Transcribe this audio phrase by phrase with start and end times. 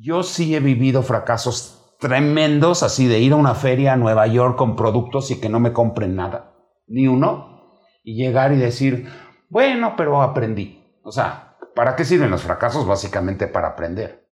[0.00, 4.56] Yo sí he vivido fracasos tremendos, así de ir a una feria a Nueva York
[4.56, 6.54] con productos y que no me compren nada,
[6.86, 7.72] ni uno,
[8.04, 9.08] y llegar y decir,
[9.48, 11.00] bueno, pero aprendí.
[11.02, 12.86] O sea, ¿para qué sirven los fracasos?
[12.86, 14.28] Básicamente para aprender.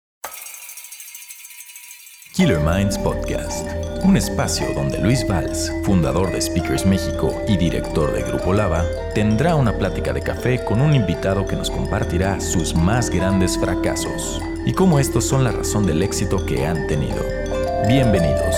[2.35, 3.67] Killer Minds Podcast,
[4.03, 8.85] un espacio donde Luis Valls, fundador de Speakers México y director de Grupo Lava,
[9.15, 14.39] tendrá una plática de café con un invitado que nos compartirá sus más grandes fracasos
[14.65, 17.21] y cómo estos son la razón del éxito que han tenido.
[17.87, 18.55] Bienvenidos.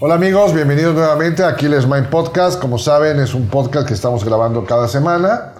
[0.00, 2.60] Hola amigos, bienvenidos nuevamente a Killers Mind Podcast.
[2.60, 5.52] Como saben, es un podcast que estamos grabando cada semana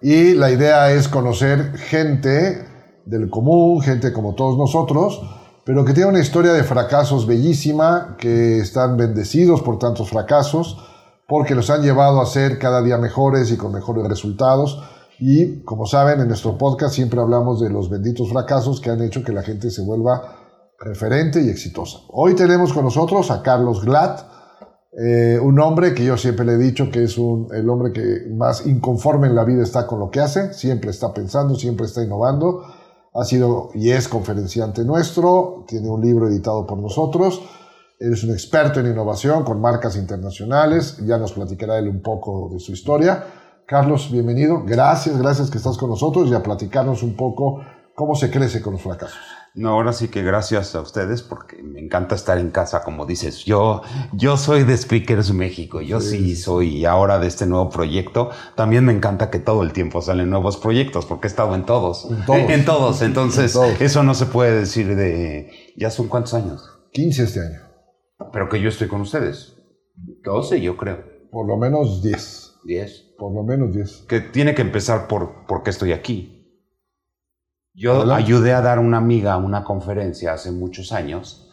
[0.00, 2.64] y la idea es conocer gente
[3.04, 5.20] del común, gente como todos nosotros,
[5.64, 10.78] pero que tiene una historia de fracasos bellísima, que están bendecidos por tantos fracasos,
[11.26, 14.80] porque los han llevado a ser cada día mejores y con mejores resultados.
[15.20, 19.24] Y como saben, en nuestro podcast siempre hablamos de los benditos fracasos que han hecho
[19.24, 20.36] que la gente se vuelva
[20.78, 21.98] referente y exitosa.
[22.08, 24.20] Hoy tenemos con nosotros a Carlos Glad,
[24.96, 28.64] eh, un hombre que yo siempre le he dicho que es el hombre que más
[28.64, 32.62] inconforme en la vida está con lo que hace, siempre está pensando, siempre está innovando,
[33.12, 37.42] ha sido y es conferenciante nuestro, tiene un libro editado por nosotros,
[37.98, 42.60] es un experto en innovación con marcas internacionales, ya nos platicará él un poco de
[42.60, 43.24] su historia.
[43.68, 47.60] Carlos, bienvenido, gracias, gracias que estás con nosotros y a platicarnos un poco
[47.94, 49.18] cómo se crece con los fracasos.
[49.54, 53.44] No, ahora sí que gracias a ustedes porque me encanta estar en casa, como dices.
[53.44, 53.82] Yo,
[54.14, 56.34] yo soy de Speakers México, yo sí.
[56.34, 60.30] soy, y ahora de este nuevo proyecto, también me encanta que todo el tiempo salen
[60.30, 62.06] nuevos proyectos porque he estado en todos.
[62.10, 62.50] En todos.
[62.50, 65.74] En, todos, entonces eso no se puede decir de...
[65.76, 66.64] ¿Ya son cuántos años?
[66.92, 67.60] 15 este año.
[68.32, 69.56] Pero que yo estoy con ustedes.
[70.24, 71.04] 12 yo creo.
[71.30, 72.60] Por lo menos 10.
[72.64, 73.07] 10.
[73.18, 74.06] Por lo menos 10.
[74.08, 76.38] Que tiene que empezar por, por qué estoy aquí
[77.78, 81.48] yo ayudé a dar una amiga una conferencia hace muchos años,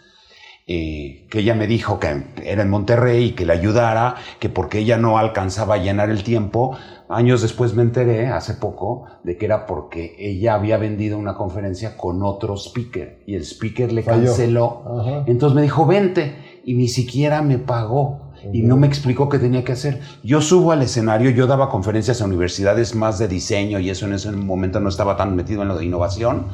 [0.65, 4.79] eh, que ella me dijo que era en Monterrey y que le ayudara, que porque
[4.79, 6.75] ella no alcanzaba a llenar el tiempo.
[7.07, 11.95] Años después me enteré, hace poco, de que era porque ella había vendido una conferencia
[11.95, 15.23] con otro speaker y el speaker le canceló.
[15.27, 19.63] Entonces me dijo, vente, y ni siquiera me pagó y no me explicó qué tenía
[19.63, 20.01] que hacer.
[20.23, 24.13] Yo subo al escenario, yo daba conferencias a universidades más de diseño y eso en
[24.13, 26.47] ese momento no estaba tan metido en lo de innovación.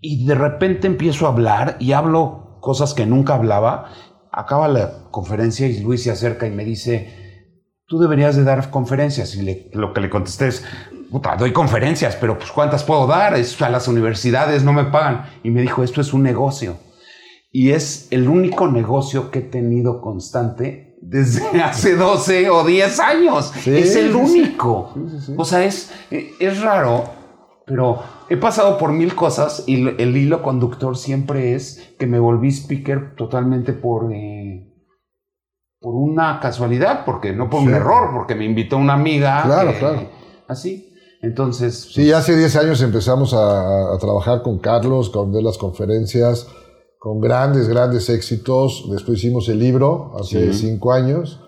[0.00, 3.90] Y de repente empiezo a hablar y hablo cosas que nunca hablaba.
[4.30, 7.44] Acaba la conferencia y Luis se acerca y me dice,
[7.86, 9.34] tú deberías de dar conferencias.
[9.34, 10.64] Y lo que le contesté es,
[11.10, 13.34] puta, doy conferencias, pero pues ¿cuántas puedo dar?
[13.34, 15.24] Es, a las universidades no me pagan.
[15.42, 16.76] Y me dijo, esto es un negocio.
[17.50, 23.52] Y es el único negocio que he tenido constante desde hace 12 o 10 años.
[23.66, 24.94] es el único.
[25.36, 27.04] o sea, es, es raro,
[27.66, 32.48] pero he pasado por mil cosas y el hilo conductor siempre es que me volví
[32.48, 34.72] speaker totalmente por, eh,
[35.80, 39.42] por una casualidad, porque no por un error, porque me invitó una amiga.
[39.44, 40.08] Claro, claro.
[40.46, 40.84] Así.
[41.20, 41.90] Entonces.
[41.92, 46.46] Sí, hace 10 años empezamos a, a trabajar con Carlos, con de las conferencias
[46.98, 48.86] con grandes, grandes éxitos.
[48.90, 51.40] Después hicimos el libro hace cinco años,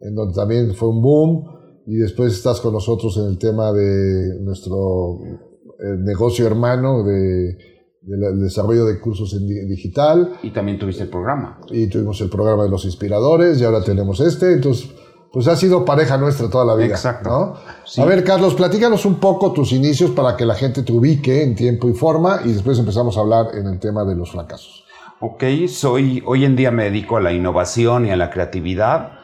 [0.00, 1.54] en donde también fue un boom.
[1.86, 7.58] Y después estás con nosotros en el tema de nuestro eh, negocio hermano de,
[8.00, 10.38] del desarrollo de cursos en digital.
[10.42, 11.60] Y también tuviste el programa.
[11.70, 14.54] Y tuvimos el programa de los inspiradores y ahora tenemos este.
[14.54, 14.88] Entonces,
[15.30, 16.94] pues ha sido pareja nuestra toda la vida.
[16.94, 17.56] Exacto.
[17.98, 21.54] A ver, Carlos, platícanos un poco tus inicios para que la gente te ubique en
[21.54, 24.83] tiempo y forma y después empezamos a hablar en el tema de los fracasos.
[25.26, 29.20] Ok, soy, hoy en día me dedico a la innovación y a la creatividad,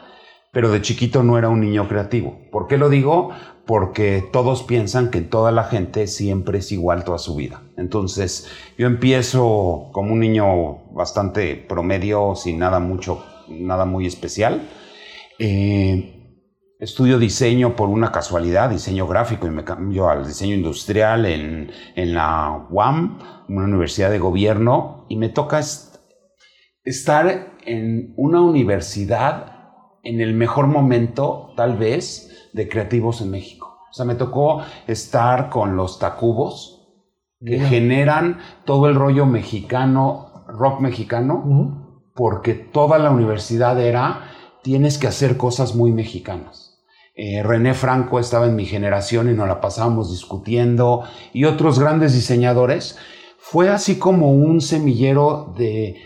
[0.50, 2.38] pero de chiquito no era un niño creativo.
[2.50, 3.32] ¿Por qué lo digo?
[3.66, 7.60] Porque todos piensan que toda la gente siempre es igual toda su vida.
[7.76, 14.70] Entonces, yo empiezo como un niño bastante promedio, sin nada mucho, nada muy especial.
[15.38, 16.16] Eh,
[16.80, 22.14] Estudio diseño por una casualidad, diseño gráfico, y me cambio al diseño industrial en, en
[22.14, 23.18] la UAM,
[23.50, 25.58] una universidad de gobierno, y me toca
[26.84, 29.60] estar en una universidad
[30.02, 33.78] en el mejor momento, tal vez, de creativos en México.
[33.90, 36.76] O sea, me tocó estar con los Tacubos,
[37.44, 44.30] que generan todo el rollo mexicano, rock mexicano, porque toda la universidad era,
[44.62, 46.78] tienes que hacer cosas muy mexicanas.
[47.14, 52.14] Eh, René Franco estaba en mi generación y nos la pasábamos discutiendo, y otros grandes
[52.14, 52.98] diseñadores.
[53.38, 55.96] Fue así como un semillero de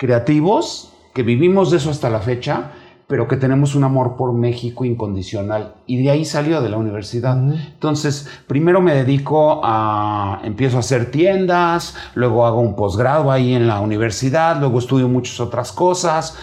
[0.00, 2.72] creativos que vivimos de eso hasta la fecha,
[3.06, 5.74] pero que tenemos un amor por México incondicional.
[5.84, 7.36] Y de ahí salió de la universidad.
[7.36, 13.66] Entonces, primero me dedico a, empiezo a hacer tiendas, luego hago un posgrado ahí en
[13.66, 16.38] la universidad, luego estudio muchas otras cosas.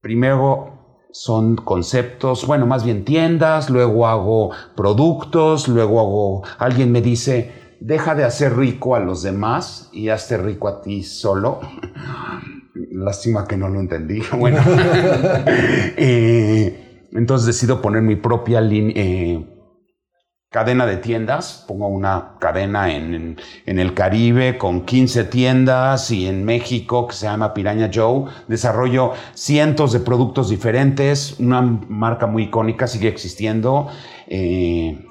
[0.00, 7.63] Primero son conceptos, bueno, más bien tiendas, luego hago productos, luego hago, alguien me dice,
[7.84, 11.60] deja de hacer rico a los demás y hazte rico a ti solo.
[12.92, 14.22] Lástima que no lo entendí.
[14.38, 14.58] Bueno,
[15.96, 19.44] eh, entonces decido poner mi propia eh,
[20.50, 21.62] cadena de tiendas.
[21.68, 23.36] Pongo una cadena en,
[23.66, 28.30] el Caribe con 15 tiendas y en México que se llama Piraña Joe.
[28.48, 31.38] Desarrollo cientos de productos diferentes.
[31.38, 33.88] Una marca muy icónica sigue existiendo.
[34.26, 35.06] Eh,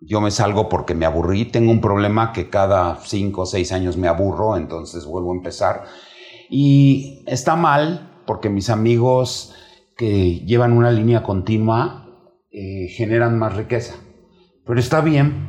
[0.00, 1.44] yo me salgo porque me aburrí.
[1.44, 5.84] Tengo un problema que cada 5 o 6 años me aburro, entonces vuelvo a empezar
[6.48, 9.54] y está mal porque mis amigos
[9.96, 12.06] que llevan una línea continua
[12.50, 13.96] eh, generan más riqueza.
[14.64, 15.48] Pero está bien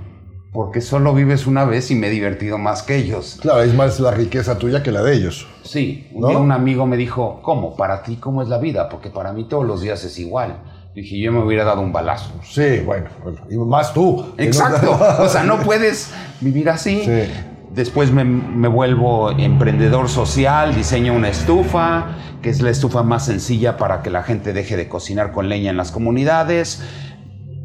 [0.51, 3.37] porque solo vives una vez y me he divertido más que ellos.
[3.41, 5.47] Claro, es más la riqueza tuya que la de ellos.
[5.63, 7.75] Sí, un, un amigo me dijo, ¿cómo?
[7.75, 8.89] ¿Para ti cómo es la vida?
[8.89, 10.63] Porque para mí todos los días es igual.
[10.95, 12.33] Dije, yo me hubiera dado un balazo.
[12.43, 13.09] Sí, bueno,
[13.49, 14.33] y más tú.
[14.37, 14.99] Exacto.
[15.19, 17.03] o sea, no puedes vivir así.
[17.03, 17.31] Sí.
[17.71, 24.01] Después me, vuelvo emprendedor social, diseño una estufa, que es la estufa más sencilla para
[24.01, 26.81] que la gente deje de cocinar con leña en las comunidades.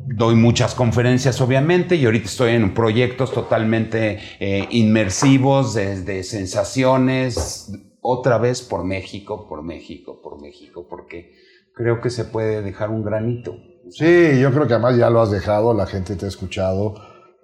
[0.07, 7.73] Doy muchas conferencias, obviamente, y ahorita estoy en proyectos totalmente eh, inmersivos, desde sensaciones,
[8.03, 11.33] otra vez por México, por México, por México, porque
[11.75, 13.57] creo que se puede dejar un granito.
[13.91, 16.95] Sí, yo creo que además ya lo has dejado, la gente te ha escuchado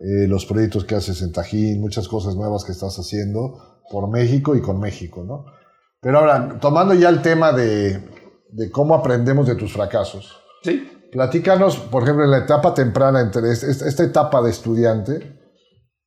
[0.01, 4.57] eh, los proyectos que haces en Tajín, muchas cosas nuevas que estás haciendo por México
[4.57, 5.45] y con México, ¿no?
[6.01, 8.01] Pero ahora, tomando ya el tema de,
[8.51, 10.41] de cómo aprendemos de tus fracasos.
[10.63, 10.89] Sí.
[11.13, 15.41] Platícanos, por ejemplo, en la etapa temprana, entre esta etapa de estudiante,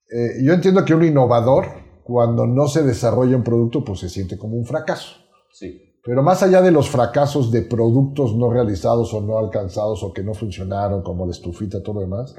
[0.09, 1.67] eh, yo entiendo que un innovador,
[2.03, 5.17] cuando no se desarrolla un producto, pues se siente como un fracaso.
[5.51, 5.92] Sí.
[6.03, 10.21] Pero más allá de los fracasos de productos no realizados o no alcanzados o que
[10.21, 12.35] no funcionaron, como la estufita, todo lo demás,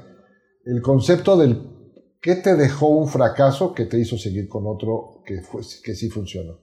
[0.65, 1.75] el concepto del
[2.21, 6.09] qué te dejó un fracaso que te hizo seguir con otro que, fue, que sí
[6.09, 6.59] funcionó.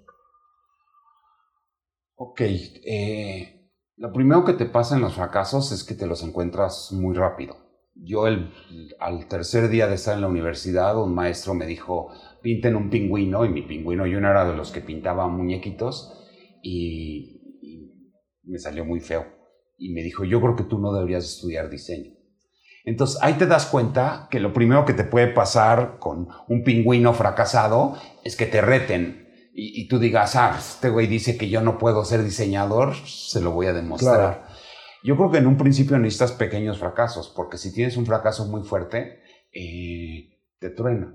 [2.14, 6.92] Ok, eh, lo primero que te pasa en los fracasos es que te los encuentras
[6.92, 7.56] muy rápido.
[7.94, 8.52] Yo el,
[9.00, 12.12] al tercer día de estar en la universidad, un maestro me dijo,
[12.42, 16.21] pinten un pingüino, y mi pingüino yo no era de los que pintaba muñequitos,
[16.62, 17.90] y, y
[18.44, 19.26] me salió muy feo.
[19.76, 22.12] Y me dijo, yo creo que tú no deberías estudiar diseño.
[22.84, 27.14] Entonces ahí te das cuenta que lo primero que te puede pasar con un pingüino
[27.14, 29.22] fracasado es que te reten
[29.54, 33.50] y, tú digas, ah, este güey dice que yo no puedo ser diseñador, se lo
[33.50, 34.46] voy a demostrar.
[35.04, 38.62] Yo creo que en un principio necesitas pequeños fracasos, porque si tienes un fracaso muy
[38.62, 39.20] fuerte,
[39.52, 41.14] eh, te truena.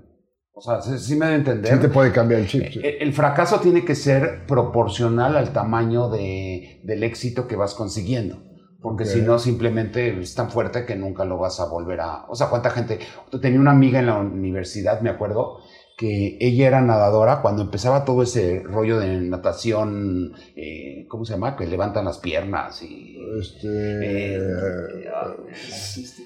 [0.58, 1.72] O sea, sí, me debe entender.
[1.72, 2.64] Sí te puede cambiar el chip.
[2.82, 8.42] Eh, el, fracaso tiene que ser proporcional al tamaño de, del éxito que vas consiguiendo
[8.80, 12.26] porque si no simplemente es tan fuerte que nunca lo vas a volver a...
[12.28, 13.00] O sea, ¿cuánta gente?
[13.40, 15.58] Tenía una amiga en la universidad, me acuerdo,
[15.96, 21.56] que ella era nadadora cuando empezaba todo ese rollo de natación, eh, ¿cómo se llama?
[21.56, 23.18] Que levantan las piernas y...
[23.40, 24.36] Este...
[24.36, 25.10] Eh,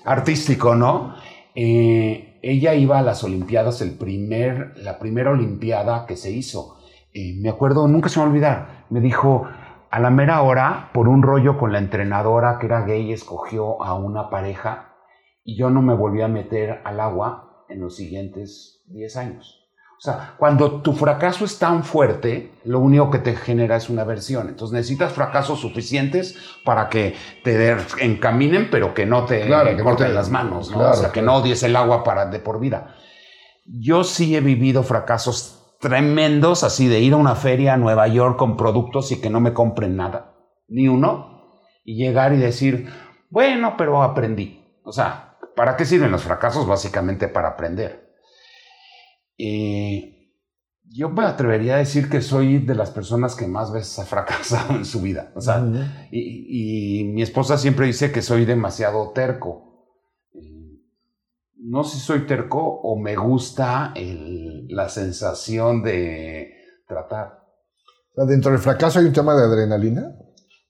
[0.05, 1.14] artístico, ¿no?
[1.55, 6.76] Eh, ella iba a las Olimpiadas, el primer, la primera Olimpiada que se hizo.
[7.14, 9.46] me acuerdo, nunca se me va a olvidar, me dijo,
[9.90, 13.94] a la mera hora, por un rollo con la entrenadora que era gay, escogió a
[13.94, 14.96] una pareja
[15.44, 19.61] y yo no me volví a meter al agua en los siguientes 10 años.
[20.02, 24.02] O sea, cuando tu fracaso es tan fuerte, lo único que te genera es una
[24.02, 24.48] aversión.
[24.48, 29.48] Entonces necesitas fracasos suficientes para que te encaminen, pero que no te
[29.80, 30.80] corten las manos, ¿no?
[30.90, 32.96] o sea, que no odies el agua para, de por vida.
[33.64, 38.36] Yo sí he vivido fracasos tremendos, así de ir a una feria a Nueva York
[38.36, 40.34] con productos y que no me compren nada,
[40.66, 42.92] ni uno, y llegar y decir,
[43.30, 44.80] bueno, pero aprendí.
[44.82, 46.66] O sea, ¿para qué sirven los fracasos?
[46.66, 48.01] Básicamente para aprender.
[50.84, 54.75] Yo me atrevería a decir que soy de las personas que más veces ha fracasado
[54.77, 55.32] en su vida.
[55.34, 55.65] O sea,
[56.11, 59.72] y, y mi esposa siempre dice que soy demasiado terco
[61.63, 63.94] no sé si soy terco o me gusta
[64.69, 66.51] la sensación de
[66.89, 67.39] tratar.
[68.15, 70.13] Dentro del fracaso hay un tema de adrenalina.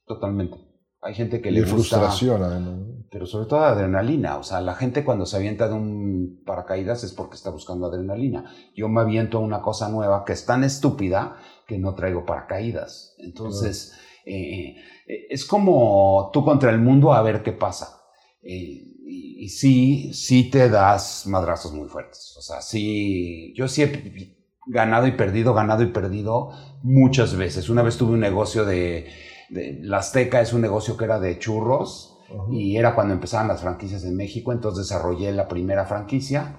[0.06, 0.58] Totalmente.
[1.00, 1.74] Hay gente que le gusta.
[1.74, 2.91] frustración, además.
[3.12, 4.38] Pero sobre todo adrenalina.
[4.38, 8.50] O sea, la gente cuando se avienta de un paracaídas es porque está buscando adrenalina.
[8.74, 13.14] Yo me aviento a una cosa nueva que es tan estúpida que no traigo paracaídas.
[13.18, 13.92] Entonces,
[14.24, 14.76] Eh,
[15.06, 18.02] eh, es como tú contra el mundo a ver qué pasa.
[18.42, 22.36] Eh, y, sí, sí te das madrazos muy fuertes.
[22.38, 26.50] O sea, sí, yo sí he ganado y perdido, ganado y perdido
[26.82, 27.68] muchas veces.
[27.68, 29.08] Una vez tuve un negocio de,
[29.50, 32.11] La Azteca es un negocio que era de churros
[32.50, 36.56] y era cuando empezaban las franquicias en México, entonces desarrollé la primera franquicia.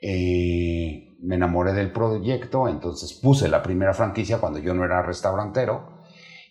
[0.00, 5.98] me enamoré del proyecto, entonces puse la primera franquicia cuando yo no era restaurantero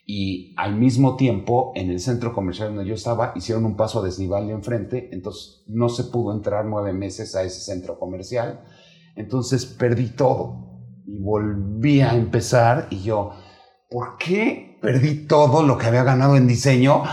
[0.09, 4.03] y al mismo tiempo en el centro comercial donde yo estaba hicieron un paso a
[4.03, 8.63] desnivel enfrente, entonces no se pudo entrar nueve meses a ese centro comercial,
[9.17, 13.31] entonces perdí todo y volví a empezar y yo,
[13.89, 17.03] ¿por qué perdí todo lo que había ganado en diseño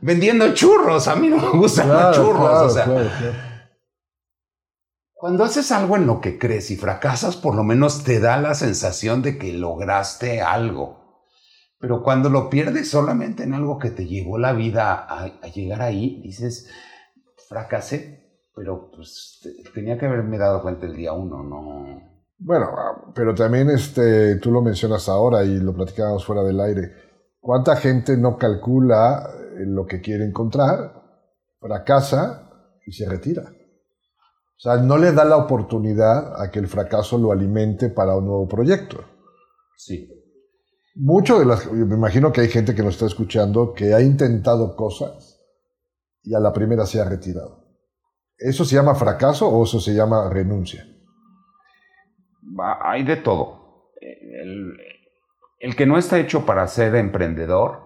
[0.00, 1.08] vendiendo churros?
[1.08, 2.78] A mí no me gustan los churros,
[5.12, 8.54] Cuando haces algo en lo que crees y fracasas, por lo menos te da la
[8.54, 11.04] sensación de que lograste algo.
[11.78, 16.20] Pero cuando lo pierdes solamente en algo que te llevó la vida a, llegar ahí,
[16.22, 16.70] dices,
[17.46, 19.40] fracasé, pero pues
[19.74, 22.14] tenía que haberme dado cuenta el día uno, ¿no?
[22.38, 22.68] Bueno,
[23.14, 27.03] pero también este, tú lo mencionas ahora y lo platicábamos fuera del aire.
[27.44, 30.94] ¿Cuánta gente no calcula lo que quiere encontrar,
[31.60, 32.48] fracasa
[32.86, 33.42] y se retira?
[33.42, 38.24] O sea, no le da la oportunidad a que el fracaso lo alimente para un
[38.24, 39.04] nuevo proyecto.
[39.76, 40.08] Sí.
[40.94, 44.74] Mucho de las, me imagino que hay gente que nos está escuchando que ha intentado
[44.74, 45.38] cosas
[46.22, 47.62] y a la primera se ha retirado.
[48.38, 50.82] ¿Eso se llama fracaso o eso se llama renuncia?
[52.80, 53.90] Hay de todo.
[54.00, 54.78] El,
[55.64, 57.84] el que no está hecho para ser emprendedor,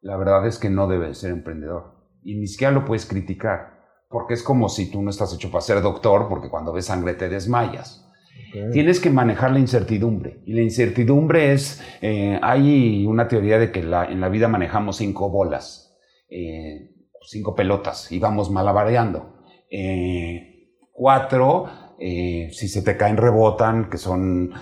[0.00, 2.08] la verdad es que no debe ser emprendedor.
[2.24, 5.60] Y ni siquiera lo puedes criticar, porque es como si tú no estás hecho para
[5.60, 8.04] ser doctor, porque cuando ves sangre te desmayas.
[8.72, 10.40] Tienes que manejar la incertidumbre.
[10.44, 15.30] Y la incertidumbre es, eh, hay una teoría de que en la vida manejamos cinco
[15.30, 15.96] bolas,
[16.28, 16.96] eh,
[17.28, 19.36] cinco pelotas, y vamos malabareando.
[19.70, 21.66] Eh, cuatro,
[21.96, 24.52] si se te caen, rebotan, que son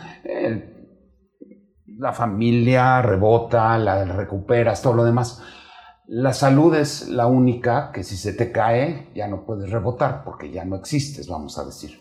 [2.02, 5.40] la familia, rebota, la recuperas, todo lo demás.
[6.06, 10.50] La salud es la única que si se te cae ya no puedes rebotar porque
[10.50, 12.00] ya no existes, vamos a decir.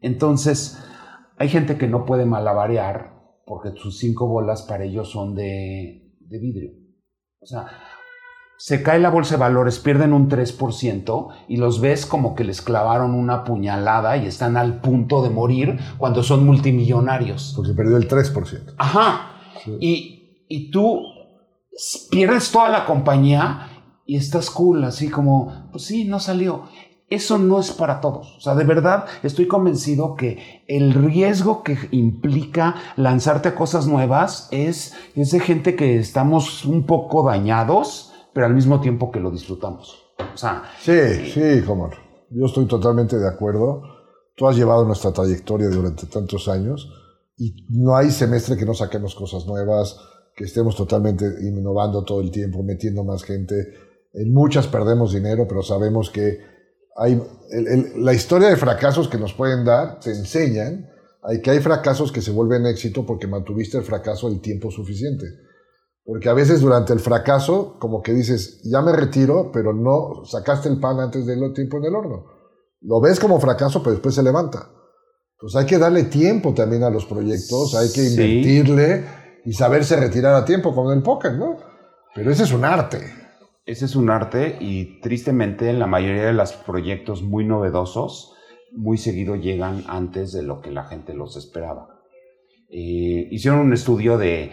[0.00, 0.82] Entonces,
[1.36, 3.12] hay gente que no puede malabarear
[3.44, 6.70] porque sus cinco bolas para ellos son de, vidrio.
[7.40, 7.66] O sea,
[8.56, 12.62] se cae la bolsa de valores, pierden un 3% y los ves como que les
[12.62, 17.52] clavaron una puñalada y están al punto de morir cuando son multimillonarios.
[17.54, 18.74] Porque perdió el 3%.
[18.78, 19.32] Ajá.
[19.80, 21.02] Y, y tú
[22.10, 23.70] pierdes toda la compañía
[24.06, 26.64] y estás cool, así como, pues sí, no salió
[27.10, 28.36] eso no es para todos.
[28.36, 34.48] O sea, de verdad estoy convencido que el riesgo que implica lanzarte a cosas nuevas
[34.50, 39.30] es, es de gente que estamos un poco dañados, pero al mismo tiempo que lo
[39.30, 40.02] disfrutamos.
[40.32, 41.90] O sea, sí, eh, sí, como
[42.30, 43.82] yo estoy totalmente de acuerdo.
[44.36, 46.88] Tú has llevado nuestra trayectoria durante tantos años
[47.36, 49.96] y no hay semestre que no saquemos cosas nuevas,
[50.36, 53.54] que estemos totalmente innovando todo el tiempo, metiendo más gente.
[54.12, 56.38] En muchas perdemos dinero, pero sabemos que
[56.96, 57.20] hay,
[57.96, 60.90] la historia de fracasos que nos pueden dar te enseñan
[61.26, 65.24] hay que hay fracasos que se vuelven éxito porque mantuviste el fracaso el tiempo suficiente.
[66.04, 70.68] Porque a veces durante el fracaso, como que dices, ya me retiro, pero no sacaste
[70.68, 72.26] el pan antes del tiempo en el horno.
[72.82, 74.70] Lo ves como fracaso, pero después se levanta.
[75.44, 79.04] Entonces hay que darle tiempo también a los proyectos, hay que invertirle
[79.44, 81.58] y saberse retirar a tiempo, como en el póker, ¿no?
[82.14, 83.12] Pero ese es un arte.
[83.66, 88.32] Ese es un arte y tristemente la mayoría de los proyectos muy novedosos
[88.72, 92.00] muy seguido llegan antes de lo que la gente los esperaba.
[92.70, 94.50] Eh, hicieron un estudio de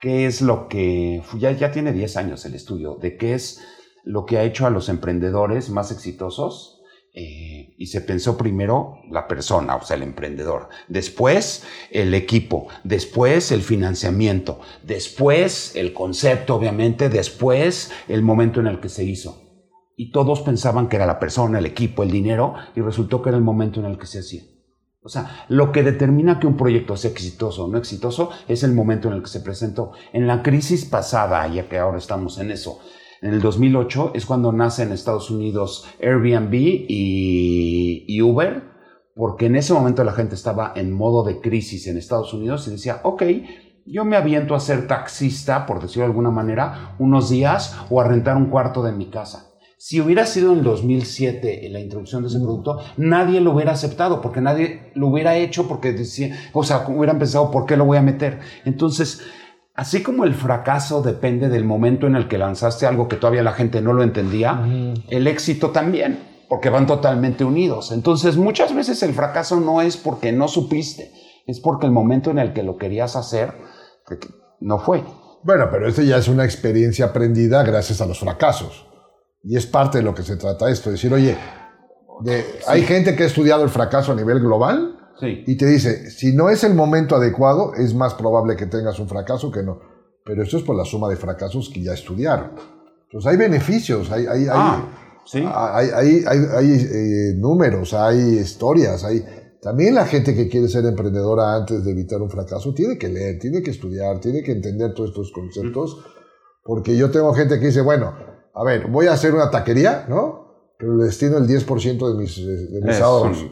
[0.00, 3.64] qué es lo que, ya, ya tiene 10 años el estudio, de qué es
[4.02, 6.77] lo que ha hecho a los emprendedores más exitosos
[7.20, 13.50] eh, y se pensó primero la persona, o sea, el emprendedor, después el equipo, después
[13.50, 19.42] el financiamiento, después el concepto, obviamente, después el momento en el que se hizo.
[19.96, 23.38] Y todos pensaban que era la persona, el equipo, el dinero, y resultó que era
[23.38, 24.44] el momento en el que se hacía.
[25.02, 28.74] O sea, lo que determina que un proyecto sea exitoso o no exitoso es el
[28.74, 29.90] momento en el que se presentó.
[30.12, 32.78] En la crisis pasada, ya que ahora estamos en eso,
[33.20, 38.62] en el 2008 es cuando nace en Estados Unidos Airbnb y, Uber,
[39.14, 42.72] porque en ese momento la gente estaba en modo de crisis en Estados Unidos y
[42.72, 43.22] decía, ok,
[43.84, 48.06] yo me aviento a ser taxista, por decirlo de alguna manera, unos días o a
[48.06, 49.48] rentar un cuarto de mi casa.
[49.80, 54.40] Si hubiera sido en 2007 la introducción de ese producto, nadie lo hubiera aceptado, porque
[54.40, 58.02] nadie lo hubiera hecho, porque decía, o sea, hubieran pensado, ¿por qué lo voy a
[58.02, 58.40] meter?
[58.64, 59.22] Entonces,
[59.78, 63.52] así como el fracaso depende del momento en el que lanzaste algo que todavía la
[63.52, 64.60] gente no lo entendía,
[65.08, 66.18] el éxito también,
[66.48, 67.92] porque van totalmente unidos.
[67.92, 71.12] Entonces, muchas veces el fracaso no es porque no supiste,
[71.46, 73.54] es porque el momento en el que lo querías hacer
[74.58, 75.04] no fue.
[75.44, 78.84] Bueno, pero esto ya es una experiencia aprendida gracias a los fracasos.
[79.44, 81.38] Y es parte de lo que se trata esto, decir, oye,
[82.66, 86.48] hay gente que ha estudiado el fracaso a nivel global y te dice, si no
[86.48, 89.80] es el momento adecuado, es más probable que tengas un fracaso que no.
[90.24, 92.52] Pero esto es por la suma de fracasos que ya estudiaron.
[93.04, 94.84] Entonces hay beneficios, hay, hay, ah,
[95.34, 99.24] hay, hay, hay eh, números, hay historias, hay...
[99.60, 103.40] También la gente que quiere ser emprendedora antes de evitar un fracaso tiene que leer,
[103.40, 105.98] tiene que estudiar, tiene que entender todos estos conceptos,
[106.62, 108.14] porque yo tengo gente que dice, bueno,
[108.54, 110.47] a ver, voy a hacer una taquería, ¿no?
[110.78, 113.44] Pero le destino el 10% de mis, de mis ahorros.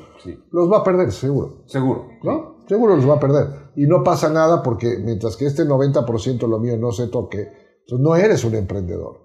[0.53, 1.65] Los va a perder, seguro.
[1.67, 2.09] Seguro.
[2.23, 2.65] ¿No?
[2.69, 3.47] Seguro los va a perder.
[3.75, 7.49] Y no pasa nada porque mientras que este 90% lo mío no se toque,
[7.81, 9.21] entonces no eres un emprendedor.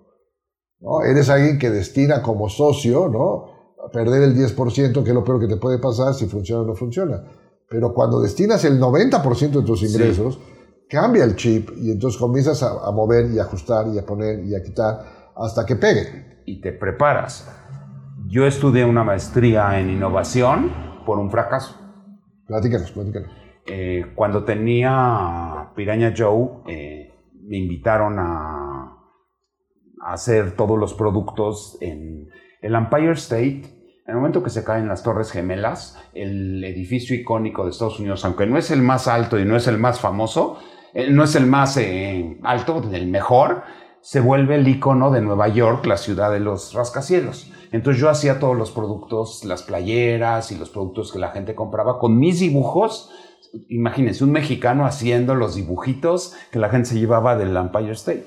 [0.80, 1.04] ¿no?
[1.04, 3.76] Eres alguien que destina como socio, ¿no?
[3.86, 6.66] A perder el 10%, que es lo peor que te puede pasar si funciona o
[6.66, 7.24] no funciona.
[7.70, 10.40] Pero cuando destinas el 90% de tus ingresos,
[10.90, 14.44] cambia el chip y entonces comienzas a, a mover y a ajustar y a poner
[14.44, 16.42] y a quitar hasta que pegue.
[16.46, 17.48] Y te preparas
[18.32, 20.72] yo estudié una maestría en innovación
[21.06, 21.78] por un fracaso.
[22.48, 23.30] Platícanos, platícanos.
[23.68, 28.98] Eh, cuando tenía Piraña Joe, eh, me invitaron a,
[30.04, 32.30] hacer todos los productos en
[32.62, 33.64] el Empire State.
[34.08, 38.24] En el momento que se caen las Torres Gemelas, el edificio icónico de Estados Unidos,
[38.24, 40.58] aunque no es el más alto y no es el más famoso,
[40.94, 41.78] eh, no es el más
[42.44, 43.64] alto, el mejor,
[44.00, 47.52] se vuelve el icono de Nueva York, la ciudad de los rascacielos.
[47.72, 52.00] Entonces yo hacía todos los productos, las playeras y los productos que la gente compraba
[52.00, 53.10] con mis dibujos.
[53.70, 58.26] Imagínense, un mexicano haciendo los dibujitos que la gente se llevaba del Empire State.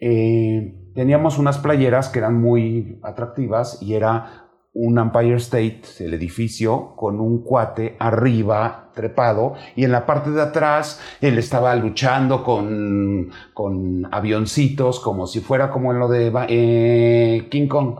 [0.00, 4.43] Eh, teníamos unas playeras que eran muy atractivas y era
[4.74, 10.42] un Empire State, el edificio, con un cuate arriba, trepado, y en la parte de
[10.42, 17.48] atrás él estaba luchando con, con avioncitos, como si fuera como en lo de eh,
[17.50, 17.94] King Kong.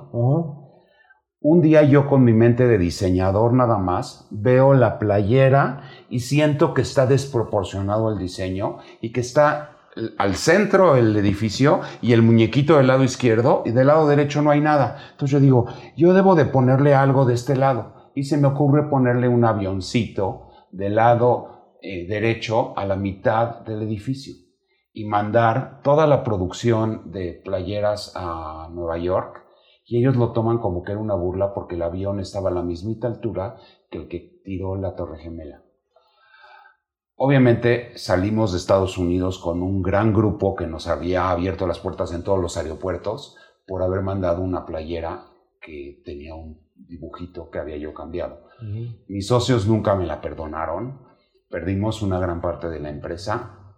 [1.46, 6.72] Un día yo con mi mente de diseñador nada más, veo la playera y siento
[6.72, 9.73] que está desproporcionado el diseño y que está
[10.18, 14.50] al centro el edificio y el muñequito del lado izquierdo y del lado derecho no
[14.50, 14.98] hay nada.
[15.12, 18.88] Entonces yo digo, yo debo de ponerle algo de este lado y se me ocurre
[18.88, 24.34] ponerle un avioncito del lado eh, derecho a la mitad del edificio
[24.92, 29.44] y mandar toda la producción de playeras a Nueva York
[29.86, 32.62] y ellos lo toman como que era una burla porque el avión estaba a la
[32.62, 33.56] mismita altura
[33.90, 35.63] que el que tiró la Torre Gemela.
[37.16, 42.12] Obviamente salimos de Estados Unidos con un gran grupo que nos había abierto las puertas
[42.12, 45.26] en todos los aeropuertos por haber mandado una playera
[45.60, 48.48] que tenía un dibujito que había yo cambiado.
[49.08, 51.02] Mis socios nunca me la perdonaron,
[51.48, 53.76] perdimos una gran parte de la empresa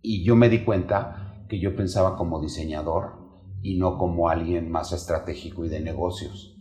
[0.00, 3.18] y yo me di cuenta que yo pensaba como diseñador
[3.62, 6.57] y no como alguien más estratégico y de negocios.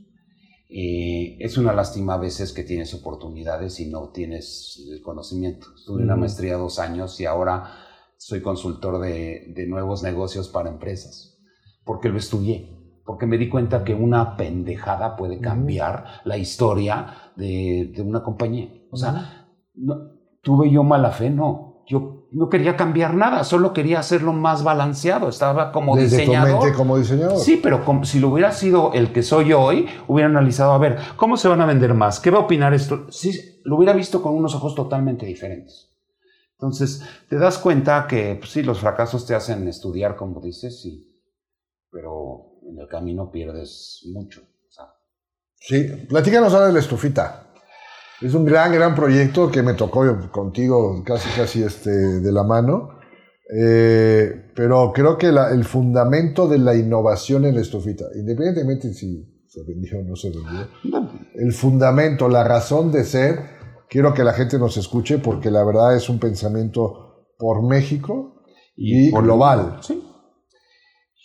[0.70, 5.68] Es una lástima a veces que tienes oportunidades y no tienes el conocimiento.
[5.76, 7.72] Estuve en una maestría dos años y ahora
[8.18, 11.40] soy consultor de, nuevos negocios para empresas,
[11.86, 17.94] porque lo estudié, porque me di cuenta que una pendejada puede cambiar la historia de,
[18.06, 18.70] una compañía.
[18.92, 19.96] O sea, no,
[20.42, 25.30] tuve yo mala fe, no yo no quería cambiar nada, solo quería hacerlo más balanceado.
[25.30, 26.76] Estaba como Desde diseñador.
[26.76, 27.40] como diseñador.
[27.40, 31.38] Sí, pero si lo hubiera sido el que soy hoy, hubiera analizado, a ver, ¿cómo
[31.38, 32.20] se van a vender más?
[32.20, 33.10] ¿Qué va a opinar esto?
[33.10, 35.90] Sí, lo hubiera visto con unos ojos totalmente diferentes.
[36.52, 41.24] Entonces, te das cuenta que pues, sí, los fracasos te hacen estudiar, como dices, sí,
[41.90, 44.42] pero en el camino pierdes mucho.
[45.60, 47.47] Sí, platícanos ahora de la estufita.
[48.22, 52.98] Es un gran, gran proyecto que me tocó contigo casi, casi este, de la mano.
[53.56, 59.64] Eh, pero creo que el fundamento de la innovación en la estufita, independientemente si se
[59.64, 60.68] vendió o no se vendió,
[61.36, 63.40] el fundamento, la razón de ser,
[63.88, 68.44] quiero que la gente nos escuche porque la verdad es un pensamiento por México
[68.76, 69.78] y, global.
[69.82, 70.04] Sí.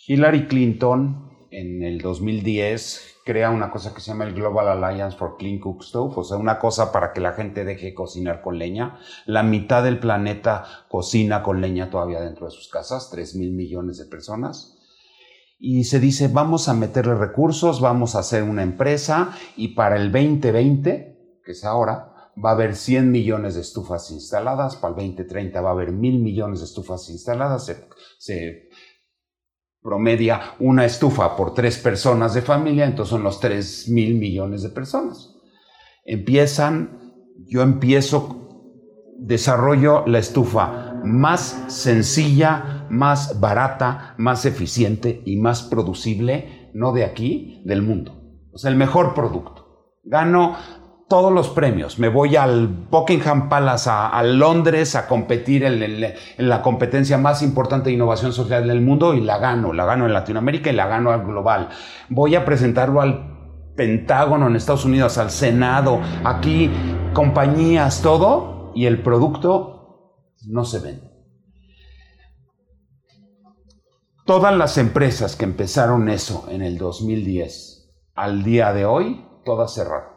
[0.07, 5.37] Hillary Clinton en el 2010 crea una cosa que se llama el Global Alliance for
[5.37, 8.99] Clean Cook Stove, o sea, una cosa para que la gente deje cocinar con leña.
[9.25, 13.97] La mitad del planeta cocina con leña todavía dentro de sus casas, 3 mil millones
[13.97, 14.77] de personas.
[15.57, 20.11] Y se dice, vamos a meterle recursos, vamos a hacer una empresa y para el
[20.11, 25.61] 2020, que es ahora, va a haber 100 millones de estufas instaladas, para el 2030
[25.61, 27.71] va a haber mil millones de estufas instaladas,
[28.17, 28.69] se,
[29.83, 34.69] promedia una estufa por tres personas de familia, entonces son los 3 mil millones de
[34.69, 35.35] personas.
[36.05, 37.13] Empiezan,
[37.45, 38.39] yo empiezo,
[39.19, 47.61] desarrollo la estufa más sencilla, más barata, más eficiente y más producible, no de aquí,
[47.65, 48.21] del mundo.
[48.53, 49.99] O sea, el mejor producto.
[50.03, 50.55] Gano
[51.13, 51.99] todos los premios.
[51.99, 56.01] Me voy al Buckingham Palace, a, Londres, a competir en,
[56.39, 59.73] la competencia más importante de innovación social del mundo y la gano.
[59.73, 61.69] La gano en Latinoamérica y la gano al global.
[62.09, 66.71] Voy a presentarlo al Pentágono en Estados Unidos, al Senado, aquí,
[67.13, 71.11] compañías, todo, y el producto no se vende.
[74.25, 80.12] Todas las empresas que empezaron eso en el 2010 al día de hoy, todas cerraron.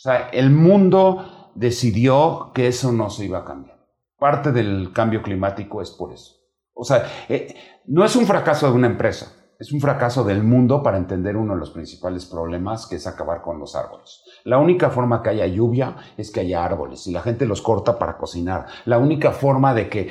[0.00, 3.84] O sea, el mundo decidió que eso no se iba a cambiar.
[4.18, 6.36] Parte del cambio climático es por eso.
[6.72, 10.82] O sea, eh, no es un fracaso de una empresa, es un fracaso del mundo
[10.82, 14.22] para entender uno de los principales problemas, que es acabar con los árboles.
[14.44, 17.98] La única forma que haya lluvia es que haya árboles y la gente los corta
[17.98, 18.68] para cocinar.
[18.86, 20.08] La única forma de que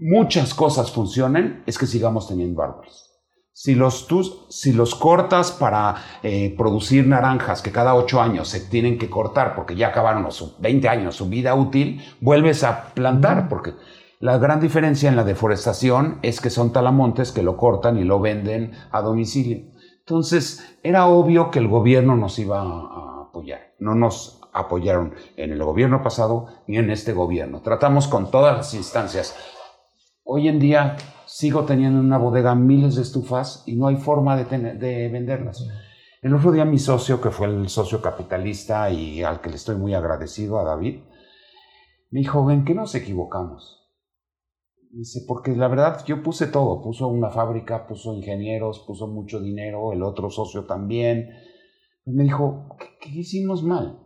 [0.00, 3.09] muchas cosas funcionen es que sigamos teniendo árboles.
[3.62, 4.08] Si los,
[4.48, 9.54] si los cortas para eh, producir naranjas que cada ocho años se tienen que cortar
[9.54, 13.74] porque ya acabaron los 20 años su vida útil, vuelves a plantar porque
[14.18, 18.18] la gran diferencia en la deforestación es que son talamontes que lo cortan y lo
[18.18, 19.66] venden a domicilio.
[19.98, 23.74] Entonces era obvio que el gobierno nos iba a apoyar.
[23.78, 27.60] No nos apoyaron en el gobierno pasado ni en este gobierno.
[27.60, 29.36] Tratamos con todas las instancias.
[30.24, 30.96] Hoy en día
[31.40, 35.66] sigo teniendo en una bodega miles de estufas y no hay forma de, de venderlas.
[36.20, 39.76] El otro día mi socio, que fue el socio capitalista y al que le estoy
[39.76, 41.00] muy agradecido, a David,
[42.10, 43.90] me dijo, ¿en qué nos equivocamos?
[44.90, 49.94] Dice, porque la verdad yo puse todo, puso una fábrica, puso ingenieros, puso mucho dinero,
[49.94, 51.30] el otro socio también.
[52.04, 53.98] me dijo, ¿qué, ¿qué, hicimos mal?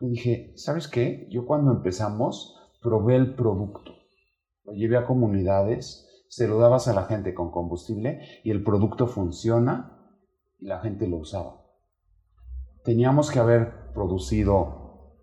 [0.00, 1.28] Dije, ¿sabes qué?
[1.30, 3.92] Yo cuando empezamos probé el producto,
[4.64, 9.06] lo llevé a comunidades, se lo dabas a la gente con combustible y el producto
[9.06, 10.00] funciona
[10.58, 11.62] y la gente lo usaba.
[12.82, 15.14] Teníamos que haber producido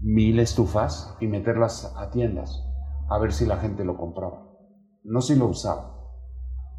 [0.00, 2.66] mil estufas y meterlas a tiendas
[3.08, 4.50] a ver si la gente lo compraba,
[5.04, 5.96] no si lo usaba.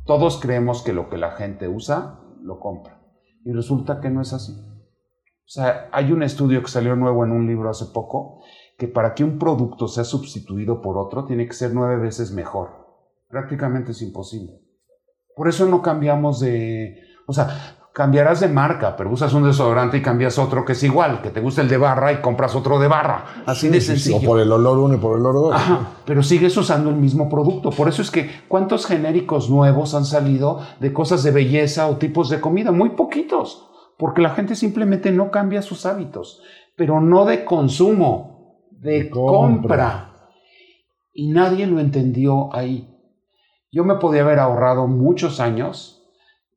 [0.05, 3.01] Todos creemos que lo que la gente usa, lo compra.
[3.45, 4.51] Y resulta que no es así.
[4.51, 8.41] O sea, hay un estudio que salió nuevo en un libro hace poco,
[8.77, 12.80] que para que un producto sea sustituido por otro, tiene que ser nueve veces mejor
[13.31, 14.59] prácticamente es imposible.
[15.35, 20.01] Por eso no cambiamos de, o sea, cambiarás de marca, pero usas un desodorante y
[20.01, 22.87] cambias otro que es igual, que te gusta el de barra y compras otro de
[22.87, 23.25] barra.
[23.45, 24.17] Así de sencillo.
[24.17, 25.61] o por el olor uno y por el olor dos.
[26.05, 27.71] pero sigues usando el mismo producto.
[27.71, 32.29] Por eso es que, ¿cuántos genéricos nuevos han salido de cosas de belleza o tipos
[32.29, 32.71] de comida?
[32.71, 33.67] Muy poquitos.
[33.97, 36.41] Porque la gente simplemente no cambia sus hábitos.
[36.75, 40.13] Pero no de consumo, de, compra.
[41.13, 42.90] Y nadie lo entendió ahí.
[43.71, 46.03] Yo me podía haber ahorrado muchos años.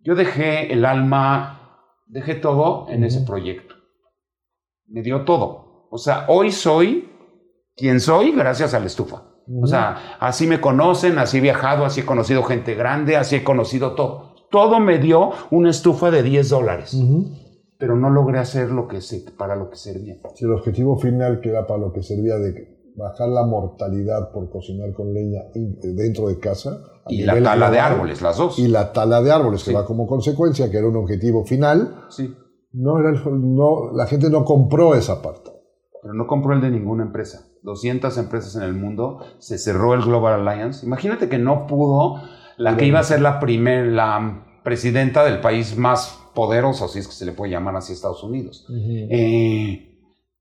[0.00, 3.76] Yo dejé el alma, dejé todo en ese proyecto.
[4.86, 5.86] Me dio todo.
[5.90, 7.08] O sea, hoy soy
[7.76, 9.22] quien soy gracias a la estufa.
[9.62, 13.44] O sea, así me conocen, así he viajado, así he conocido gente grande, así he
[13.44, 14.34] conocido todo.
[14.50, 16.96] Todo me dio una estufa de 10 dólares.
[17.78, 18.98] Pero no logré hacer lo que
[19.36, 20.16] para lo que servía.
[20.34, 24.50] Si el objetivo final que era para lo que servía de bajar la mortalidad por
[24.50, 26.80] cocinar con leña dentro de casa.
[27.08, 28.58] Y la tala de árboles, las dos.
[28.58, 32.04] Y la tala de árboles, que va como consecuencia, que era un objetivo final.
[32.08, 32.34] Sí.
[32.72, 35.50] No era no, la gente no compró esa parte.
[36.02, 37.46] Pero no compró el de ninguna empresa.
[37.62, 40.84] 200 empresas en el mundo, se cerró el Global Alliance.
[40.84, 42.20] Imagínate que no pudo
[42.56, 47.06] la que iba a ser la primera, la presidenta del país más poderoso, si es
[47.06, 48.66] que se le puede llamar así, Estados Unidos.
[48.70, 49.98] Eh,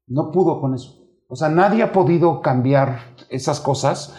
[0.08, 1.03] no pudo con eso.
[1.34, 4.14] O sea, nadie ha podido cambiar esas cosas.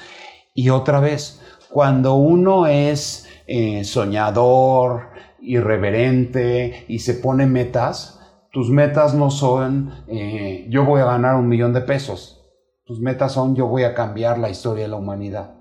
[0.52, 9.14] Y otra vez, cuando uno es eh, soñador, irreverente y se pone metas, tus metas
[9.14, 12.50] no son eh, yo voy a ganar un millón de pesos.
[12.84, 15.54] Tus metas son yo voy a cambiar la historia de la humanidad.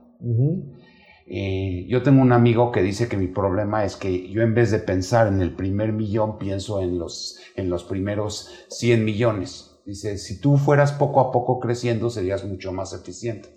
[1.27, 4.71] Eh, yo tengo un amigo que dice que mi problema es que yo en vez
[4.71, 9.72] de pensar en el primer millón, pienso en los, en los primeros 100 millones.
[9.85, 13.49] Dice, si tú fueras poco a poco creciendo, serías mucho más eficiente.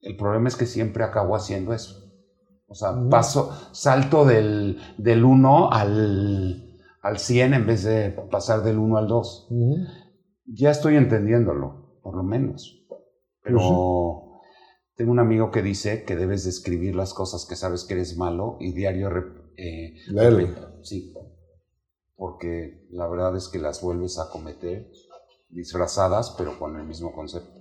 [0.00, 2.06] El problema es que siempre acabo haciendo eso.
[2.68, 8.78] O sea, paso, salto del, del 1 al, al 100 en vez de pasar del
[8.78, 9.48] 1 al 2.
[10.46, 12.86] Ya estoy entendiéndolo, por lo menos.
[13.42, 14.40] Pero
[14.96, 18.16] tengo un amigo que dice que debes de escribir las cosas que sabes que eres
[18.16, 19.10] malo y diario...
[19.56, 19.94] Eh,
[20.82, 21.14] sí,
[22.16, 24.90] porque la verdad es que las vuelves a cometer
[25.50, 27.60] disfrazadas, pero con el mismo concepto.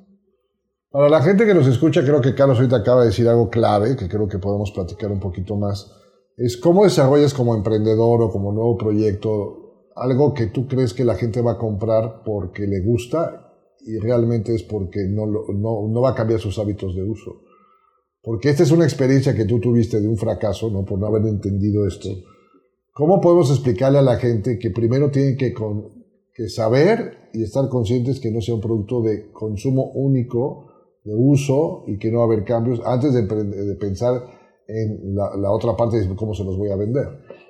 [0.90, 3.96] Para la gente que nos escucha, creo que Carlos ahorita acaba de decir algo clave,
[3.96, 5.92] que creo que podemos platicar un poquito más.
[6.38, 11.16] Es cómo desarrollas como emprendedor o como nuevo proyecto algo que tú crees que la
[11.16, 13.54] gente va a comprar porque le gusta
[13.86, 17.42] y realmente es porque no, no, no va a cambiar sus hábitos de uso.
[18.22, 20.84] Porque esta es una experiencia que tú tuviste de un fracaso, ¿no?
[20.84, 22.10] Por no haber entendido esto.
[22.96, 25.54] ¿Cómo podemos explicarle a la gente que primero tienen que,
[26.34, 30.72] que saber y estar conscientes que no sea un producto de consumo único,
[31.04, 34.14] de uso y que no va a haber cambios antes de, de pensar
[34.70, 37.04] en la, la, otra parte de cómo se los voy a vender?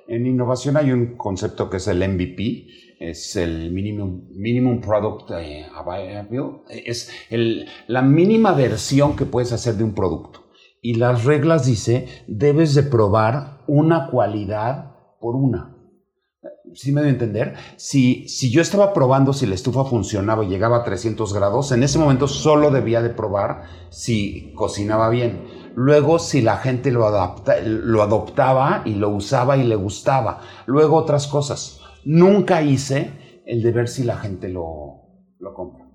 [0.08, 2.66] En innovación hay un concepto que es el MVP,
[2.98, 9.74] es el Minimum, minimum Product eh, Available, es el, la mínima versión que puedes hacer
[9.74, 10.40] de un producto.
[10.82, 15.76] Y las reglas dice, debes de probar una cualidad por una.
[16.74, 17.54] ¿Sí me debe entender?
[17.76, 21.82] Si, si yo estaba probando si la estufa funcionaba y llegaba a 300 grados, en
[21.82, 25.72] ese momento solo debía de probar si cocinaba bien.
[25.74, 30.40] Luego, si la gente lo, adapta, lo adoptaba y lo usaba y le gustaba.
[30.66, 31.80] Luego, otras cosas.
[32.04, 35.02] Nunca hice el de ver si la gente lo,
[35.38, 35.86] lo compra.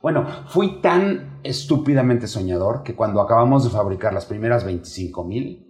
[0.00, 5.67] Bueno, fui tan estúpidamente soñador que cuando acabamos de fabricar las primeras 25 mil,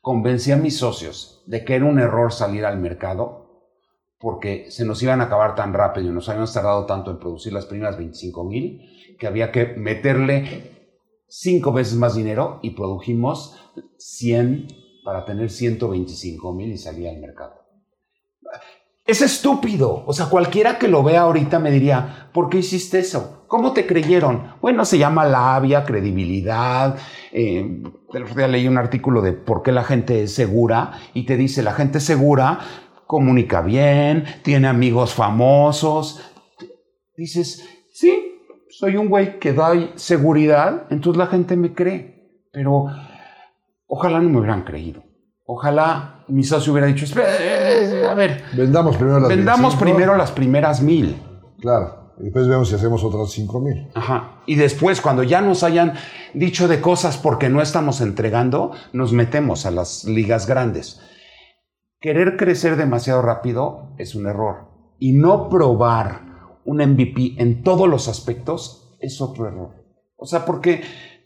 [0.00, 3.40] convencí a mis socios de que era un error salir al mercado
[4.18, 7.52] porque se nos iban a acabar tan rápido y nos habíamos tardado tanto en producir
[7.52, 10.80] las primeras 25 mil que había que meterle
[11.26, 13.56] cinco veces más dinero y produjimos
[13.98, 14.68] 100
[15.04, 17.60] para tener 125 mil y salir al mercado.
[19.06, 20.04] Es estúpido.
[20.06, 23.44] O sea, cualquiera que lo vea ahorita me diría, ¿por qué hiciste eso?
[23.48, 24.54] ¿Cómo te creyeron?
[24.60, 26.96] Bueno, se llama labia, credibilidad.
[27.32, 27.82] Eh,
[28.12, 31.36] el otro día leí un artículo de por qué la gente es segura y te
[31.36, 32.60] dice, la gente segura
[33.06, 36.20] comunica bien, tiene amigos famosos.
[37.16, 38.36] Dices, sí,
[38.68, 42.44] soy un güey que da seguridad, entonces la gente me cree.
[42.52, 42.84] Pero
[43.88, 45.02] ojalá no me hubieran creído.
[45.44, 47.04] Ojalá mi socio hubiera dicho,
[47.70, 51.16] eh, a ver, vendamos primero las vendamos primero las primeras mil.
[51.60, 53.88] Claro, y después vemos si hacemos otras cinco mil.
[53.94, 54.42] Ajá.
[54.46, 55.94] Y después, cuando ya nos hayan
[56.34, 61.00] dicho de cosas porque no estamos entregando, nos metemos a las ligas grandes.
[62.00, 64.70] Querer crecer demasiado rápido es un error.
[64.98, 66.22] Y no probar
[66.64, 69.74] un MVP en todos los aspectos es otro error.
[70.16, 70.82] O sea, porque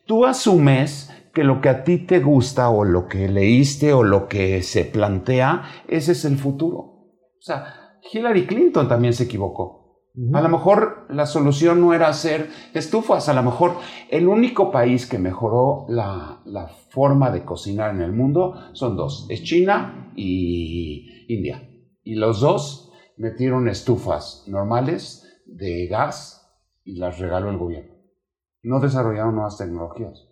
[0.07, 4.29] tú asumes que lo que a ti te gusta o lo que leíste o lo
[4.29, 6.79] que se plantea, ese es el futuro.
[6.79, 9.85] O sea, Hillary Clinton también se equivocó.
[10.33, 13.75] A lo mejor la solución no era hacer estufas, a lo mejor
[14.11, 19.27] el único país que mejoró la, la forma de cocinar en el mundo son dos,
[19.29, 21.69] es China y India.
[22.05, 26.49] Y los dos metieron estufas normales de gas
[26.85, 27.95] y las regaló el gobierno.
[28.63, 30.29] No desarrollaron nuevas tecnologías.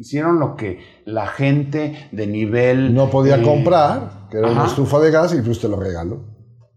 [0.00, 2.94] Hicieron lo que la gente de nivel...
[2.94, 6.24] No podía eh, comprar, que era una estufa de gas y pues te lo regalo.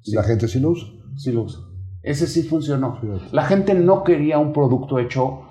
[0.04, 0.90] Y la gente sí lo usa.
[1.16, 1.62] Sí lo usa.
[2.02, 3.00] Ese sí funcionó.
[3.32, 5.44] La gente no quería un producto hecho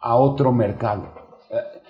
[0.00, 1.12] a otro mercado.
[1.50, 1.82] Eh,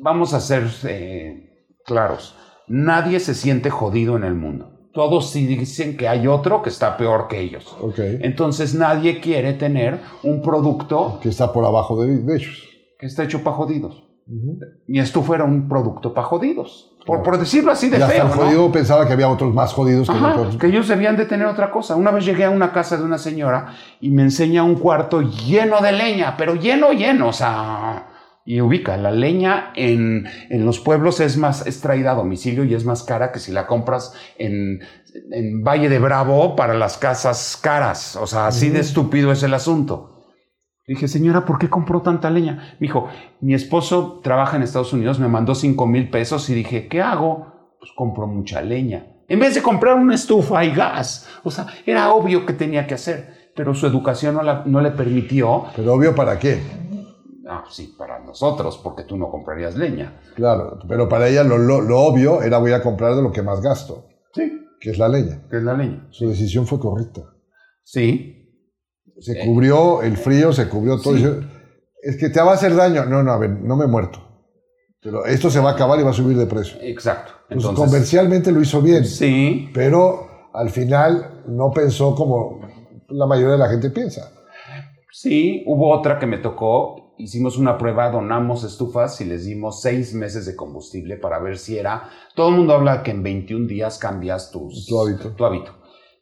[0.00, 2.34] vamos a ser eh, claros.
[2.66, 4.90] Nadie se siente jodido en el mundo.
[4.92, 7.76] Todos sí dicen que hay otro que está peor que ellos.
[7.96, 11.20] Entonces nadie quiere tener un producto...
[11.22, 12.64] Que está por abajo de ellos.
[12.98, 14.05] Que está hecho para jodidos.
[14.26, 16.92] Mi estufa era un producto para jodidos.
[17.06, 18.28] Por, decirlo así de feo.
[18.28, 21.94] jodido pensaba que había otros más jodidos que, que ellos debían de tener otra cosa.
[21.94, 25.80] Una vez llegué a una casa de una señora y me enseña un cuarto lleno
[25.80, 27.28] de leña, pero lleno, lleno.
[27.28, 28.08] O sea,
[28.44, 32.84] y ubica, la leña en, en los pueblos es más extraída a domicilio y es
[32.84, 34.80] más cara que si la compras en,
[35.30, 38.16] en Valle de Bravo para las casas caras.
[38.16, 40.15] O sea, así de estúpido es el asunto.
[40.86, 42.76] Dije, señora, ¿por qué compró tanta leña?
[42.78, 43.08] Me dijo,
[43.40, 47.74] mi esposo trabaja en Estados Unidos, me mandó 5 mil pesos y dije, ¿qué hago?
[47.80, 49.04] Pues compro mucha leña.
[49.26, 51.28] En vez de comprar una estufa y gas.
[51.42, 55.64] O sea, era obvio que tenía que hacer, pero su educación no, le permitió.
[55.74, 56.62] ¿Pero obvio para qué?
[57.48, 60.20] Ah, sí, para nosotros, porque tú no comprarías leña.
[60.36, 63.60] Claro, pero para ella lo, lo obvio era voy a comprar de lo que más
[63.60, 64.06] gasto.
[64.32, 64.52] Sí.
[64.80, 65.42] Que es la leña.
[65.50, 66.06] Que es la leña.
[66.10, 67.22] Su decisión fue correcta.
[67.82, 68.35] Sí,
[69.20, 71.16] se cubrió el frío, se cubrió todo.
[72.02, 73.04] Es que te va a hacer daño.
[73.06, 74.22] No, no, a ver, no me he muerto.
[75.02, 76.78] Pero esto se va a acabar y va a subir de precio.
[76.80, 77.32] Exacto.
[77.48, 79.04] Entonces, comercialmente lo hizo bien.
[79.04, 79.70] Sí.
[79.72, 82.60] Pero al final no pensó como
[83.08, 84.32] la mayoría de la gente piensa.
[85.12, 87.14] Sí, hubo otra que me tocó.
[87.18, 91.78] Hicimos una prueba, donamos estufas y les dimos seis meses de combustible para ver si
[91.78, 92.10] era.
[92.34, 95.30] Todo el mundo habla que en 21 días cambias tus, Tu hábito.
[95.30, 95.72] tu hábito.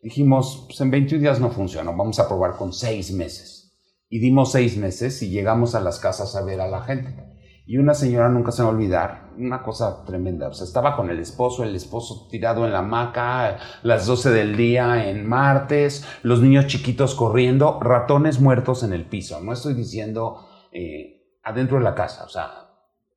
[0.05, 3.75] Dijimos, pues en 21 días no funcionó, vamos a probar con seis meses.
[4.11, 7.17] Y dimos seis meses y llegamos a las casas a ver a la gente.
[7.65, 10.49] Y una señora nunca se va a olvidar, una cosa tremenda.
[10.49, 14.59] O sea, estaba con el esposo, el esposo tirado en la hamaca, las 12 del
[14.59, 19.41] día en martes, los niños chiquitos corriendo, ratones muertos en el piso.
[19.41, 22.74] No estoy diciendo eh, adentro de la casa, o sea,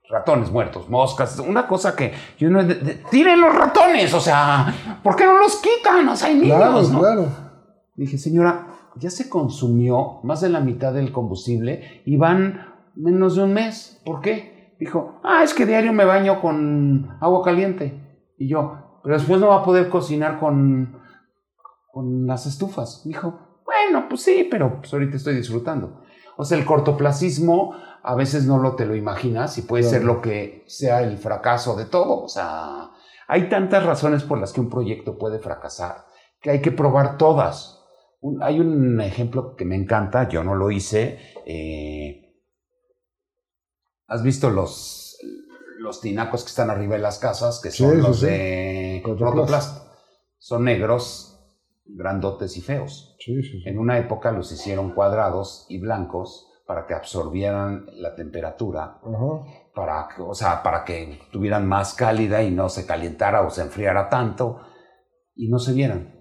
[0.10, 2.66] ratones muertos, moscas, una cosa que yo no...
[3.12, 4.14] ¡Tiren los ratones!
[4.14, 6.08] O sea, ¿por qué no los quitan?
[6.08, 7.00] O sea, hay niños, Claro, ¿no?
[7.00, 7.28] claro.
[7.96, 13.44] Dije, señora, ya se consumió más de la mitad del combustible y van menos de
[13.44, 14.02] un mes.
[14.06, 14.76] ¿Por qué?
[14.80, 18.24] Dijo, ah, es que diario me baño con agua caliente.
[18.38, 21.00] Y yo, pero después no va a poder cocinar con,
[21.92, 23.02] con las estufas.
[23.04, 26.02] Dijo, bueno, pues sí, pero pues ahorita estoy disfrutando.
[26.38, 29.98] O sea, el cortoplacismo a veces no lo te lo imaginas y puede Claro.
[29.98, 32.24] ser lo que sea el fracaso de todo.
[32.24, 32.92] O sea,
[33.28, 36.06] hay tantas razones por las que un proyecto puede fracasar
[36.40, 37.84] que hay que probar todas.
[38.22, 41.20] Un- hay un ejemplo que me encanta, yo no lo hice.
[41.46, 42.24] eh,
[44.08, 45.18] ¿Has visto los,
[45.80, 48.26] los tinacos que están arriba de las casas, que son Sí, los sí.
[48.28, 49.84] de Cortoplast.
[50.38, 51.27] Son negros,
[51.90, 53.16] grandotes y feos.
[53.20, 53.70] Sí, sí, sí.
[53.70, 59.44] En una época los hicieron cuadrados y blancos para que absorbieran la temperatura, Ajá.
[59.74, 63.62] para, que- o sea, para que tuvieran más cálida y no se calentara o se
[63.62, 64.60] enfriara tanto
[65.34, 66.14] y no se vieran.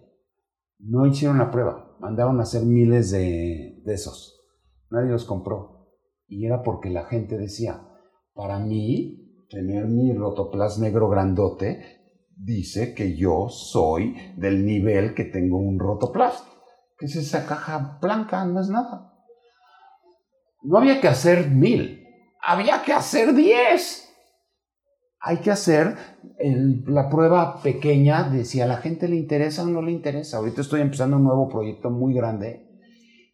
[0.79, 4.40] No hicieron la prueba, mandaron a hacer miles de, de esos.
[4.90, 5.88] Nadie los compró.
[6.29, 7.81] Y era porque la gente decía,
[8.35, 11.95] para mí, tener mi rotoplas negro grandote
[12.37, 16.44] dice que yo soy del nivel que tengo un rotoplas.
[16.99, 18.44] ¿Qué es esa caja blanca?
[18.44, 19.12] No es nada.
[20.62, 22.07] No había que hacer mil,
[22.42, 24.03] había que hacer diez.
[25.20, 25.96] Hay que hacer
[26.87, 30.37] la prueba pequeña de si a la gente le interesa o no le interesa.
[30.37, 32.65] Ahorita estoy empezando un nuevo proyecto muy grande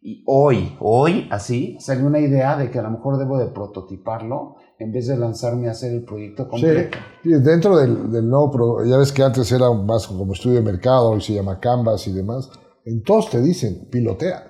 [0.05, 4.55] y hoy, hoy, así, salió una idea de que a lo mejor debo de prototiparlo
[4.79, 6.97] en vez de lanzarme a hacer el proyecto Sí, completo.
[7.23, 10.63] y dentro del, del nuevo, pro- ya ves que antes era más como estudio de
[10.71, 12.49] mercado, hoy se llama Canvas y demás,
[12.85, 14.49] en todos te dicen, pilotea.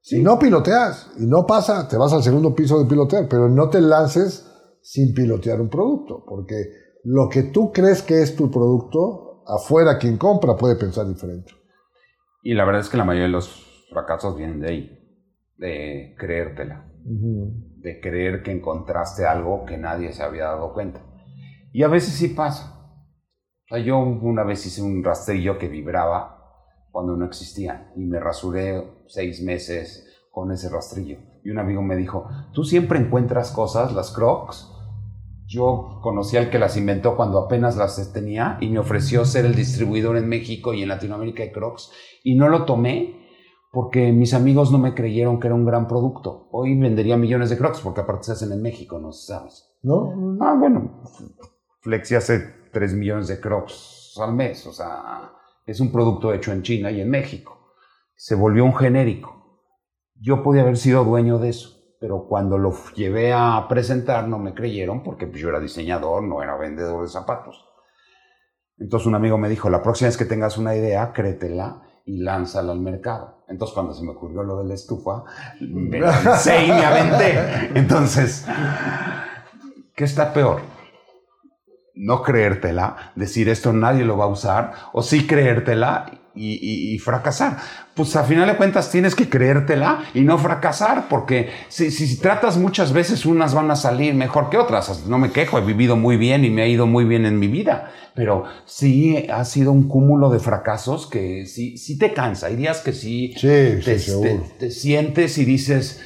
[0.00, 3.68] Si no piloteas y no pasa, te vas al segundo piso de pilotear, pero no
[3.68, 4.46] te lances
[4.82, 6.54] sin pilotear un producto, porque
[7.04, 11.52] lo que tú crees que es tu producto, afuera quien compra puede pensar diferente.
[12.42, 15.20] Y la verdad es que la mayoría de los fracasos vienen de ahí,
[15.56, 16.92] de creértela.
[17.04, 21.02] de creer que encontraste algo que nadie se había dado cuenta.
[21.72, 22.76] Y a veces sí pasa.
[23.84, 26.36] Yo una vez hice un rastrillo que vibraba
[26.90, 31.18] cuando no existía y me rasuré seis meses con ese rastrillo.
[31.44, 34.72] Y un amigo me dijo, tú siempre encuentras cosas, las crocs.
[35.46, 39.54] Yo conocí al que las inventó cuando apenas las tenía y me ofreció ser el
[39.54, 41.92] distribuidor en México y en Latinoamérica de crocs
[42.24, 43.15] y no lo tomé
[43.76, 46.48] porque mis amigos no me creyeron que era un gran producto.
[46.50, 49.70] Hoy vendería millones de crocs porque aparte se hacen en México, no sabes.
[49.82, 50.38] ¿No?
[50.40, 51.02] Ah, bueno,
[51.82, 55.30] Flexi hace 3 millones de crocs al mes, o sea,
[55.66, 57.74] es un producto hecho en China y en México.
[58.14, 59.60] Se volvió un genérico.
[60.14, 64.54] Yo podía haber sido dueño de eso, pero cuando lo llevé a presentar no me
[64.54, 67.62] creyeron porque pues, yo era diseñador, no era vendedor de zapatos.
[68.78, 72.72] Entonces un amigo me dijo, la próxima vez que tengas una idea, créetela y lánzala
[72.72, 73.42] al mercado.
[73.48, 75.24] Entonces cuando se me ocurrió lo de la estufa,
[75.60, 77.78] me lancé y me aventé.
[77.78, 78.46] Entonces,
[79.94, 80.62] ¿qué está peor?
[81.94, 86.06] No creértela, decir esto nadie lo va a usar, o sí creértela
[86.36, 87.56] y, y- y fracasar.
[87.94, 92.18] Pues a final de cuentas tienes que creértela y no fracasar, porque si, si- si
[92.18, 95.06] tratas muchas veces, unas van a salir mejor que otras.
[95.06, 97.48] No me quejo, he vivido muy bien y me ha ido muy bien en mi
[97.48, 102.48] vida, pero sí ha sido un cúmulo de fracasos que sí, sí te cansa.
[102.48, 103.46] Hay días que sí, Sí,
[103.84, 106.00] te, sí, te- te sientes y dices,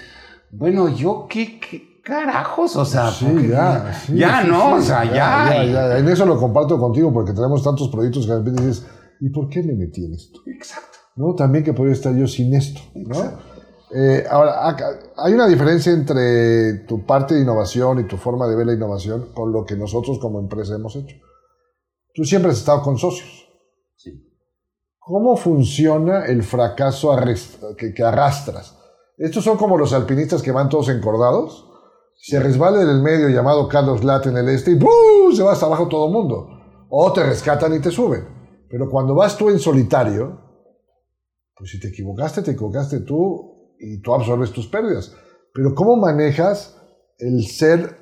[0.53, 3.93] bueno, yo qué, qué carajos, o sea, Sí, ya.
[4.07, 4.75] sí, ya, sí, ¿no?
[4.75, 5.13] o sea, ya.
[5.55, 5.99] ya, ya.
[5.99, 8.87] En eso lo comparto contigo porque tenemos tantos proyectos que de repente dices,
[9.21, 10.41] ¿y por qué me metí en esto?
[10.47, 10.99] Exacto.
[11.17, 11.35] ¿no?
[11.35, 13.39] También que podría estar yo sin esto, ¿no?
[13.93, 18.55] Eh, ahora, acá- hay una diferencia entre tu parte de innovación y tu forma de
[18.57, 21.17] ver la innovación con lo que nosotros como empresa hemos hecho.
[22.15, 23.49] Tú siempre has estado con socios.
[23.97, 24.11] Sí.
[24.99, 27.17] ¿Cómo funciona el fracaso
[27.77, 28.77] que, que arrastras?
[29.19, 31.67] Estos son como los alpinistas que van todos encordados.
[32.23, 35.33] Se resbala en el medio llamado Carlos Lat en el este y ¡buu!
[35.35, 36.49] se va hasta abajo todo el mundo.
[36.91, 38.40] O te rescatan y te suben.
[38.71, 40.41] Pero cuando vas tú en solitario,
[41.57, 45.13] pues si te equivocaste, te equivocaste tú y tú absorbes tus pérdidas.
[45.53, 46.81] Pero ¿cómo manejas
[47.19, 47.97] el ser,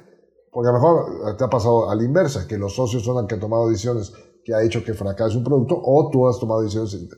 [0.53, 3.27] porque a lo mejor te ha pasado a la inversa, que los socios son los
[3.27, 4.13] que han tomado decisiones
[4.45, 7.09] que ha hecho que fracase un producto o tú has tomado decisiones.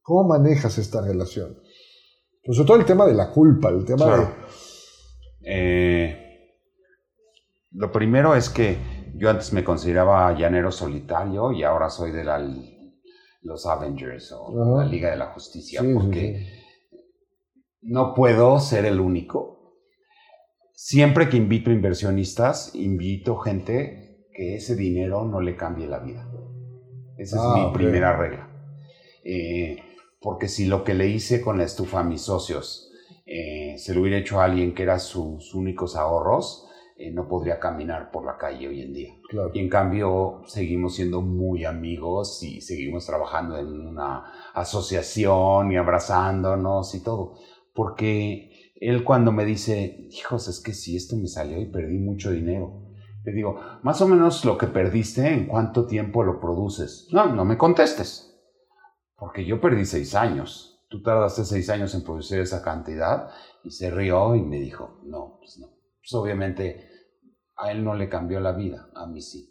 [0.00, 1.58] ¿Cómo manejas esta relación?
[2.42, 4.26] Pues sobre todo el tema de la culpa, el tema de...
[5.46, 6.16] Eh,
[7.72, 12.38] lo primero es que yo antes me consideraba llanero solitario y ahora soy de la,
[13.44, 16.64] los Avengers o la Liga de la Justicia, porque
[17.82, 19.76] no puedo ser el único.
[20.72, 26.28] Siempre que invito inversionistas, invito gente que ese dinero no le cambie la vida.
[27.16, 28.50] Esa es ah, mi primera regla.
[29.22, 29.78] Eh,
[30.20, 32.90] porque si lo que le hice con la estufa a mis socios
[33.26, 36.63] eh, se lo hubiera hecho a alguien que era sus únicos ahorros,
[36.96, 39.14] eh, no podría caminar por la calle hoy en día.
[39.52, 44.24] Y en cambio seguimos siendo muy amigos y seguimos trabajando en una
[44.54, 47.34] asociación y abrazándonos y todo.
[47.74, 52.30] Porque él cuando me dice, hijos, es que si esto me salió y perdí mucho
[52.30, 52.82] dinero.
[53.24, 57.08] Le digo, más o menos lo que perdiste, ¿en cuánto tiempo lo produces?
[57.10, 58.38] No, no me contestes.
[59.16, 60.84] Porque yo perdí seis años.
[60.90, 63.30] Tú tardaste seis años en producir esa cantidad
[63.64, 65.73] y se rió y me dijo, no, pues no.
[66.04, 66.88] Pues obviamente
[67.56, 69.50] a él no le cambió la vida, a mí sí.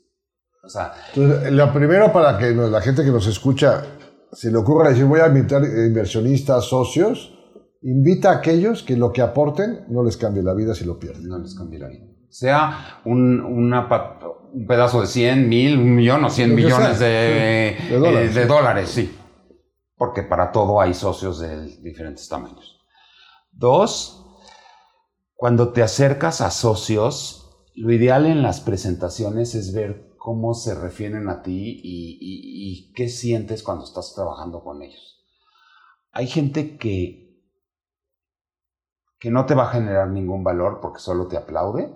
[0.63, 0.93] O sea...
[1.13, 3.83] Entonces, lo primero para que la gente que nos escucha
[4.31, 7.33] se le ocurra decir, voy a invitar inversionistas, socios,
[7.81, 11.27] invita a aquellos que lo que aporten no les cambie la vida si lo pierden.
[11.27, 13.87] No les cambie la vida sea un, una,
[14.51, 18.89] un pedazo de 100, mil, un millón o 100 millones de, de, dólares.
[18.89, 19.15] sí.
[19.95, 22.79] Porque para todo hay socios de diferentes tamaños.
[23.51, 24.22] Dos,
[25.43, 31.27] cuando te acercas a socios, lo ideal en las presentaciones es ver cómo se refieren
[31.27, 35.21] a ti y, qué sientes cuando estás trabajando con ellos.
[36.13, 37.43] Hay gente que,
[39.19, 41.93] que no te va a generar ningún valor porque solo te aplaude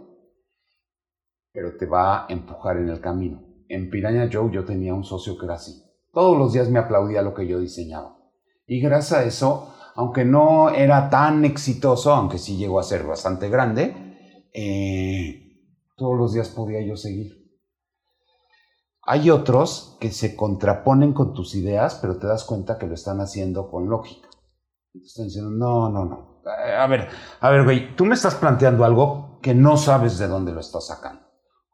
[1.54, 3.46] pero te va a empujar en el camino.
[3.70, 5.86] En Piraña Joe yo tenía un socio que era así.
[6.12, 8.18] Todos los días me aplaudía lo que yo diseñaba.
[8.66, 13.50] Y gracias a eso, aunque no era tan exitoso, aunque sí llegó a ser bastante
[13.50, 15.62] grande, eh,
[15.96, 17.34] todos los días podía yo seguir.
[19.02, 23.20] Hay otros que se contraponen con tus ideas, pero te das cuenta que lo están
[23.20, 24.30] haciendo con lógica.
[24.94, 26.42] están diciendo, no, no, no.
[26.46, 27.10] A ver,
[27.42, 30.88] a ver, güey, tú me estás planteando algo que no sabes de dónde lo estás
[30.88, 31.28] sacando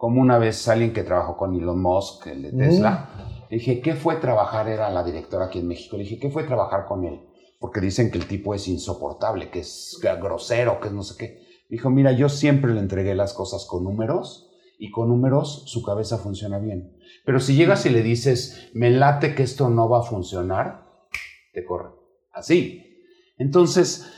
[0.03, 3.07] como una vez alguien que trabajó con Elon Musk, el de Tesla,
[3.49, 4.67] le dije, ¿qué fue trabajar?
[4.67, 5.95] Era la directora aquí en México.
[5.95, 7.21] Le dije, ¿qué fue trabajar con él?
[7.63, 11.47] Porque dicen que el tipo es insoportable, que es grosero, que es no sé qué.
[11.69, 16.17] Dijo, mira, yo siempre le entregué las cosas con números y con números su cabeza
[16.17, 16.97] funciona bien.
[17.23, 20.89] Pero si llegas y le dices, me late que esto no va a funcionar,
[21.53, 21.91] te corre.
[22.33, 22.83] Así.
[23.37, 24.11] Entonces,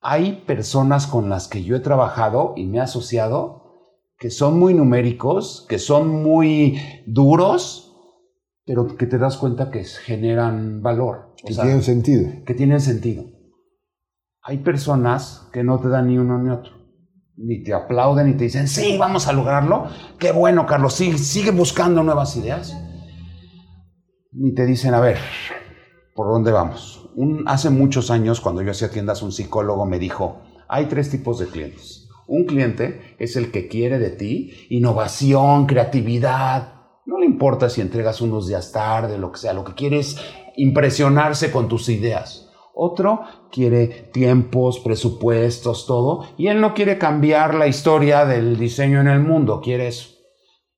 [0.00, 4.74] hay personas con las que yo he trabajado y me he asociado que son muy
[4.74, 7.94] numéricos, que son muy duros,
[8.64, 11.29] pero que te das cuenta que generan valor.
[11.44, 12.30] Que tienen sentido.
[12.44, 13.24] Que tienen sentido.
[14.42, 16.72] Hay personas que no te dan ni uno ni otro.
[17.36, 19.86] Ni te aplauden ni te dicen, sí, vamos a lograrlo.
[20.18, 22.76] Qué bueno, Carlos, sí, sigue buscando nuevas ideas.
[24.32, 25.18] Ni te dicen, a ver,
[26.14, 26.96] ¿por dónde vamos?
[27.46, 31.46] hace muchos años, cuando yo hacía tiendas, un psicólogo me dijo, hay tres tipos de
[31.46, 36.74] clientes un cliente es el que quiere de ti innovación, creatividad.
[37.04, 40.16] No le importa si entregas unos días tarde, lo que sea, lo que quiere es
[40.60, 42.50] impresionarse con tus ideas.
[42.74, 49.08] Otro quiere tiempos, presupuestos, todo, y él no quiere cambiar la historia del diseño en
[49.08, 50.10] el mundo, quiere eso.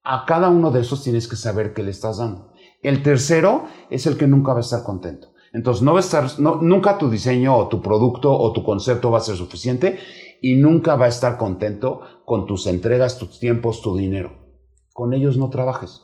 [0.05, 2.53] A cada uno de esos tienes que saber qué le estás dando.
[2.83, 5.28] El tercero es el que nunca va a estar contento.
[5.53, 9.18] Entonces, no va a estar, nunca tu diseño o tu producto o tu concepto va
[9.18, 9.99] a ser suficiente
[10.41, 14.33] y nunca va a estar contento con tus entregas, tus tiempos, tu dinero.
[14.93, 16.03] Con ellos no trabajes.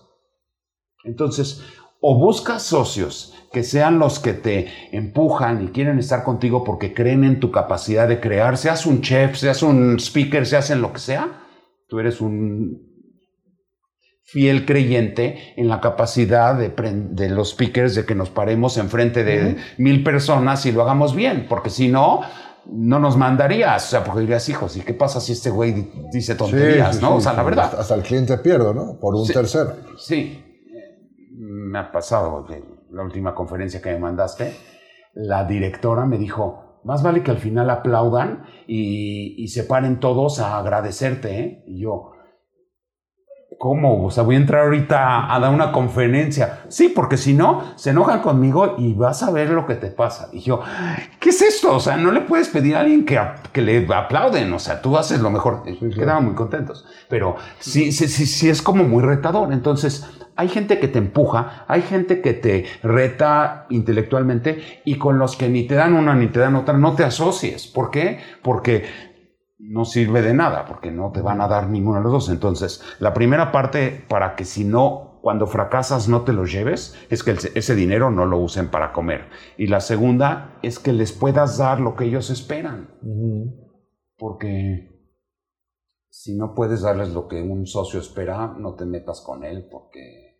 [1.04, 1.62] Entonces,
[2.00, 7.24] o buscas socios que sean los que te empujan y quieren estar contigo porque creen
[7.24, 11.00] en tu capacidad de crear, seas un chef, seas un speaker, seas en lo que
[11.00, 11.46] sea,
[11.88, 12.86] tú eres un
[14.22, 20.04] fiel creyente en la capacidad de, los speakers de que nos paremos enfrente de mil
[20.04, 22.20] personas y lo hagamos bien, porque si no,
[22.70, 26.34] no nos mandarías, o sea, porque dirías, hijos, ¿y qué pasa si este güey dice
[26.34, 27.16] tonterías, no?
[27.16, 27.74] o sea, la verdad.
[27.78, 28.98] Hasta el cliente pierde, ¿no?
[29.00, 29.76] Por un tercero.
[29.96, 30.44] Sí,
[31.68, 32.46] me ha pasado,
[32.90, 34.54] la última conferencia que me mandaste,
[35.14, 40.40] la directora me dijo, más vale que al final aplaudan y, y se paren todos
[40.40, 41.64] a agradecerte, ¿eh?
[41.66, 42.12] Y yo,
[43.58, 44.04] ¿Cómo?
[44.06, 46.60] O sea, voy a entrar ahorita a dar una conferencia.
[46.68, 50.28] Sí, porque si no, se enojan conmigo y vas a ver lo que te pasa.
[50.32, 50.60] Y yo,
[51.18, 51.74] ¿qué es esto?
[51.74, 53.20] O sea, no le puedes pedir a alguien que,
[53.52, 54.52] que le aplauden.
[54.52, 55.64] O sea, tú haces lo mejor.
[55.64, 56.86] Quedaban muy contentos.
[57.08, 59.52] Pero sí, sí, sí, sí es como muy retador.
[59.52, 65.34] Entonces, hay gente que te empuja, hay gente que te reta intelectualmente y con los
[65.34, 67.66] que ni te dan una ni te dan otra, no te asocies.
[67.66, 68.20] ¿Por qué?
[68.40, 68.84] Porque
[69.58, 72.28] no sirve de nada, porque no te van a dar ninguno de los dos.
[72.28, 77.24] Entonces, la primera parte para que si no, cuando fracasas no te lo lleves, es
[77.24, 79.28] que ese dinero no lo usen para comer.
[79.56, 82.88] Y la segunda es que les puedas dar lo que ellos esperan.
[84.16, 84.88] Porque
[86.08, 90.36] si no puedes darles lo que un socio espera, no te metas con él porque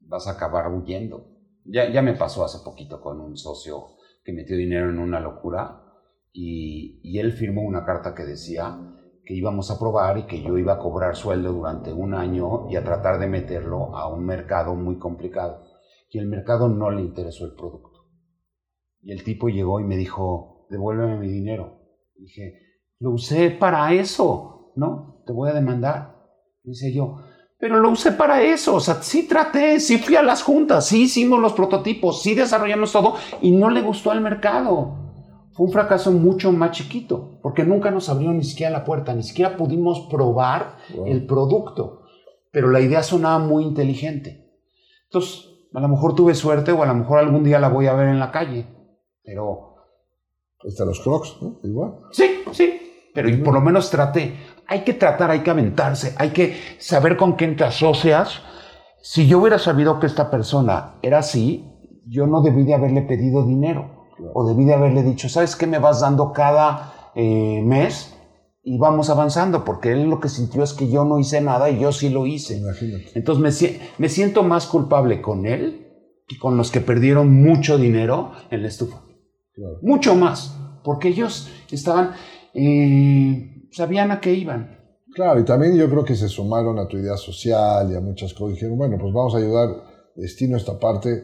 [0.00, 1.30] vas a acabar huyendo.
[1.64, 5.83] Ya, ya me pasó hace poquito con un socio que metió dinero en una locura
[6.36, 8.76] y, él firmó una carta que decía
[9.24, 12.76] que íbamos a probar y que yo iba a cobrar sueldo durante un año y
[12.76, 15.64] a tratar de meterlo a un mercado muy complicado.
[16.10, 18.08] Y el mercado no le interesó el producto.
[19.00, 21.78] Y el tipo llegó y me dijo, devuélveme mi dinero.
[22.16, 22.58] dije,
[22.98, 25.22] lo usé para eso, ¿no?
[25.26, 26.16] Te voy a demandar.
[26.64, 27.18] Dice yo,
[27.58, 28.74] pero lo usé para eso.
[28.74, 32.92] O sea, sí traté, sí fui a las juntas, sí hicimos los prototipos, sí desarrollamos
[32.92, 35.03] todo y no le gustó al mercado.
[35.54, 39.22] Fue un fracaso mucho más chiquito, porque nunca nos abrió ni siquiera la puerta, ni
[39.22, 42.02] siquiera pudimos probar el producto.
[42.50, 44.50] Pero la idea sonaba muy inteligente.
[45.04, 47.94] Entonces, a lo mejor tuve suerte o a lo mejor algún día la voy a
[47.94, 48.66] ver en la calle.
[49.22, 49.76] Pero.
[50.64, 51.60] Están los crocs, ¿no?
[51.62, 51.94] Igual.
[52.10, 52.80] Sí, sí.
[53.14, 54.34] Pero por lo menos traté
[54.66, 58.42] hay que tratar, hay que aventarse, hay que saber con quién te asocias.
[59.02, 61.64] Si yo hubiera sabido que esta persona era así,
[62.06, 65.78] yo no debí de haberle pedido dinero o debí de haberle dicho, ¿sabes qué me
[65.78, 68.14] vas dando cada eh, mes?
[68.62, 71.78] Y vamos avanzando, porque él lo que sintió es que yo no hice nada y
[71.78, 72.62] yo sí lo hice.
[73.14, 75.80] Entonces me, siento más culpable con él
[76.26, 79.02] que con los que perdieron mucho dinero en la estufa.
[79.82, 82.12] Mucho más, porque ellos estaban...
[82.54, 84.78] Eh, sabían a qué iban.
[85.14, 88.32] Claro, y también yo creo que se sumaron a tu idea social y a muchas
[88.34, 88.54] cosas.
[88.54, 89.68] Dijeron, bueno, pues vamos a ayudar
[90.16, 91.22] destino esta parte.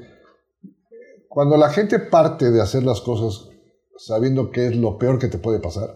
[1.30, 3.48] Cuando la gente parte de hacer las cosas
[3.96, 5.88] sabiendo qué es lo peor que te puede pasar,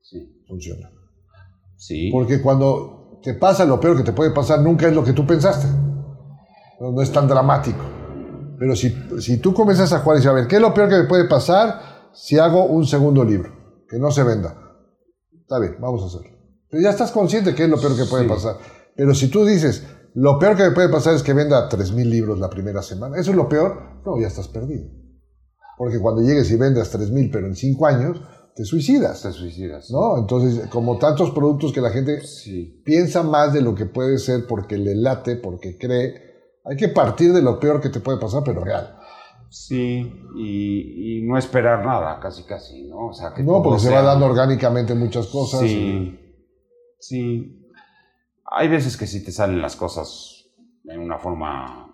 [0.00, 0.44] sí.
[0.46, 0.92] funciona.
[1.76, 2.08] Sí.
[2.12, 5.26] Porque cuando te pasa lo peor que te puede pasar, nunca es lo que tú
[5.26, 5.66] pensaste.
[6.78, 7.80] No, es tan dramático.
[8.60, 10.88] Pero si, si tú comienzas a jugar y dices, a ver, ¿qué es lo peor
[10.88, 13.50] que me puede pasar si hago un segundo libro?
[13.88, 14.54] Que no se venda
[15.40, 16.38] Está bien, vamos a hacerlo.
[16.70, 18.56] Pero ya estás consciente que es lo peor que puede pasar.
[18.94, 19.84] Pero si tú dices,
[20.14, 23.30] lo peor que me puede pasar es que venda 3.000 libros la primera semana, ¿eso
[23.30, 24.00] es lo peor?
[24.04, 24.88] No, ya estás perdido.
[25.78, 28.20] Porque cuando llegues y vendas 3.000, pero en 5 años,
[28.54, 29.22] te suicidas.
[29.22, 29.90] Te suicidas.
[29.90, 30.18] ¿No?
[30.18, 32.20] Entonces, como tantos productos que la gente
[32.84, 36.14] piensa más de lo que puede ser porque le late, porque cree,
[36.64, 38.96] hay que partir de lo peor que te puede pasar, pero real.
[39.48, 43.08] Sí, y, no esperar nada, casi casi, ¿no?
[43.08, 45.60] O sea, que no, porque se va dando orgánicamente muchas cosas.
[45.60, 46.18] Sí,
[47.00, 47.59] sí.
[48.50, 50.50] Hay veces que sí te salen las cosas
[50.84, 51.86] en una forma...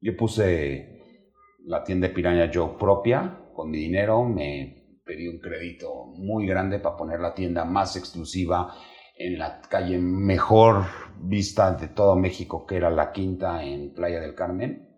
[0.00, 1.26] Yo puse
[1.64, 6.78] la tienda de Piraña Joe propia, con mi dinero, me pedí un crédito muy grande
[6.78, 8.74] para poner la tienda más exclusiva
[9.16, 10.84] en la calle mejor
[11.20, 14.88] vista de todo México, que era la quinta en Playa del Carmen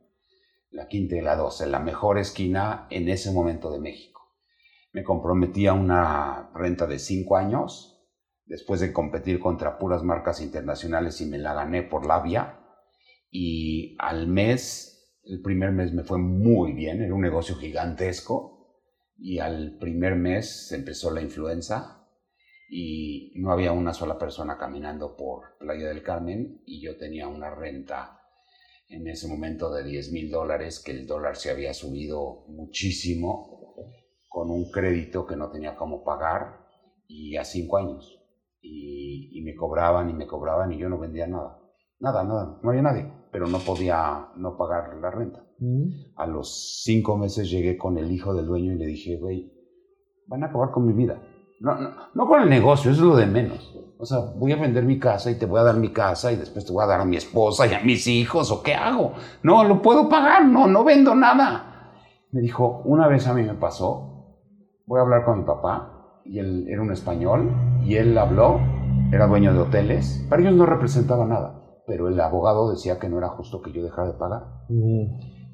[0.70, 4.20] la quinta y la doce, la mejor esquina en ese momento de México.
[4.92, 7.89] Me comprometí a una renta de cinco años,
[8.50, 12.58] después de competir contra puras marcas internacionales y me la gané por la vía.
[13.30, 18.76] Y al mes, el primer mes me fue muy bien, era un negocio gigantesco.
[19.16, 22.08] Y al primer mes empezó la influenza
[22.68, 27.54] y no había una sola persona caminando por Playa del Carmen y yo tenía una
[27.54, 28.20] renta
[28.88, 33.76] en ese momento de 10 mil dólares, que el dólar se había subido muchísimo,
[34.28, 36.66] con un crédito que no tenía cómo pagar,
[37.06, 38.19] y a cinco años.
[38.62, 41.58] Y, me cobraban y me cobraban y yo no vendía nada.
[41.98, 45.44] Nada, nada, no había nadie, pero no podía no pagar la renta.
[45.58, 46.16] Mm.
[46.16, 49.50] A los cinco meses llegué con el hijo del dueño y le dije, güey,
[50.26, 51.20] van a acabar con mi vida.
[51.60, 53.76] No, no, no con el negocio, eso es lo de menos.
[53.98, 56.36] O sea, voy a vender mi casa y te voy a dar mi casa y
[56.36, 59.12] después te voy a dar a mi esposa y a mis hijos, ¿o qué hago?
[59.42, 61.92] No, lo puedo pagar, no, no vendo nada.
[62.32, 64.38] Me dijo, una vez a mí me pasó,
[64.86, 67.50] voy a hablar con mi papá, y él era un español,
[67.84, 68.60] y él habló,
[69.12, 73.18] era dueño de hoteles, para ellos no representaba nada, pero el abogado decía que no
[73.18, 74.42] era justo que yo dejara de pagar.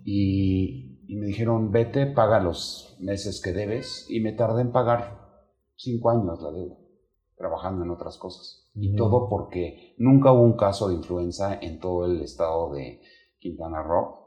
[0.05, 5.27] Y, y me dijeron, vete, paga los meses que debes, y me tardé en pagar
[5.77, 6.77] cinco años la deuda.
[7.37, 8.71] trabajando en otras cosas.
[8.75, 13.01] Y todo porque nunca hubo un caso de influenza en todo el estado de
[13.39, 14.27] Quintana Roo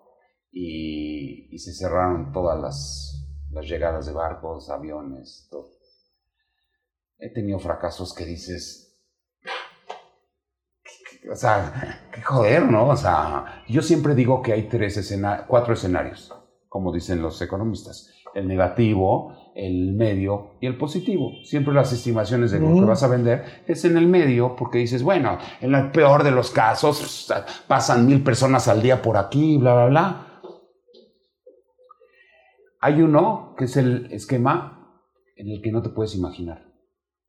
[0.52, 5.79] y, se cerraron todas las, las, llegadas de barcos, aviones, todo.
[7.20, 8.98] He tenido fracasos que dices,
[11.30, 12.88] o sea, qué joder, ¿no?
[12.88, 16.34] O sea, yo siempre digo que hay tres escena cuatro escenarios,
[16.70, 18.14] como dicen los economistas.
[18.34, 21.32] El negativo, el medio y el positivo.
[21.44, 25.04] Siempre las estimaciones de lo que vas a vender es en el medio, porque dices,
[25.04, 27.34] bueno, en el peor de los casos
[27.68, 30.42] pasan mil personas al día por aquí, bla, bla, bla.
[32.80, 35.04] Hay uno que es el esquema
[35.36, 36.69] en el que no te puedes imaginar.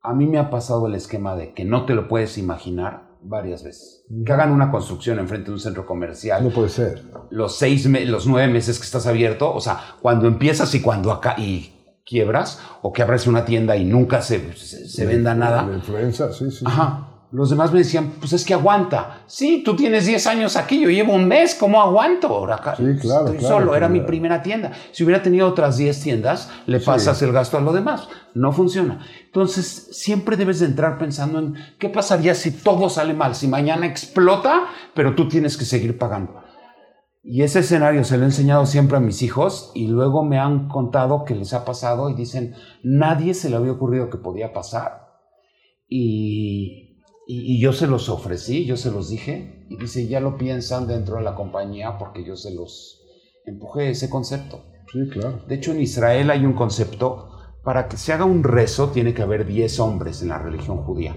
[0.02, 3.62] A mí me ha pasado el esquema de que no te lo puedes imaginar varias
[3.62, 4.04] veces.
[4.24, 6.42] Que hagan una construcción enfrente de un centro comercial.
[6.42, 7.02] No puede ser.
[7.30, 11.34] Los seis, los nueve meses que estás abierto, o sea, cuando empiezas y cuando acá
[11.38, 11.74] y
[12.06, 15.66] quiebras, o que abres una tienda y nunca se, se, venda nada.
[15.66, 16.64] La influenza, sí, sí.
[16.66, 17.09] Ajá.
[17.32, 19.22] Los demás me decían, pues es que aguanta.
[19.26, 22.26] Sí, tú tienes 10 años aquí, yo llevo un mes, ¿cómo aguanto?
[22.26, 24.72] Ahora sí, claro, estoy solo, era mi primera tienda.
[24.90, 28.08] Si hubiera tenido otras 10 tiendas, le pasas el gasto a lo demás.
[28.34, 29.06] No funciona.
[29.26, 33.86] Entonces, siempre debes de entrar pensando en qué pasaría si todo sale mal, si mañana
[33.86, 36.42] explota, pero tú tienes que seguir pagando.
[37.22, 40.68] Y ese escenario se lo he enseñado siempre a mis hijos y luego me han
[40.68, 45.06] contado que les ha pasado y dicen, nadie se le había ocurrido que podía pasar.
[45.86, 46.89] Y
[47.32, 51.16] y, yo se los ofrecí, yo se los dije, y dice, ya lo piensan dentro
[51.16, 53.02] de la compañía porque yo se los
[53.46, 54.64] empujé ese concepto.
[54.92, 55.40] Sí, claro.
[55.46, 57.28] De hecho, en Israel hay un concepto,
[57.62, 61.14] para que se haga un rezo tiene que haber 10 hombres en la religión judía.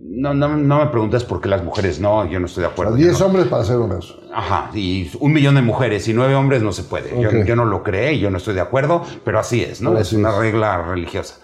[0.00, 2.94] No, no, no, me preguntes por qué las mujeres no, yo no estoy de acuerdo.
[2.94, 4.14] 10 hombres para hacer un rezo.
[4.32, 7.20] Ajá, y un millón de mujeres y nueve hombres no se puede.
[7.20, 9.98] Yo, yo, no lo creé, yo no estoy de acuerdo, pero así es, ¿no?
[9.98, 11.43] es una regla religiosa.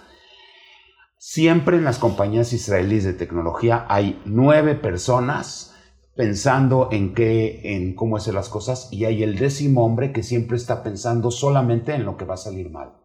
[1.33, 5.73] Siempre en las compañías israelíes de tecnología hay nueve personas
[6.13, 10.57] pensando en qué, en cómo hacer las cosas y hay el décimo hombre que siempre
[10.57, 12.97] está pensando solamente en lo que va a salir mal.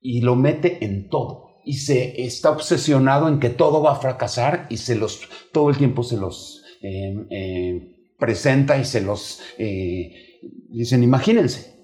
[0.00, 4.68] Y lo mete en todo y se está obsesionado en que todo va a fracasar
[4.70, 5.20] y se los
[5.52, 10.12] todo el tiempo se los eh, eh, presenta y se los eh,
[10.68, 11.74] dicen imagínense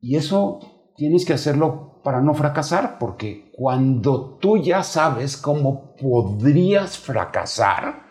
[0.00, 6.98] y eso tienes que hacerlo para no fracasar, porque cuando tú ya sabes cómo podrías
[6.98, 8.02] fracasar,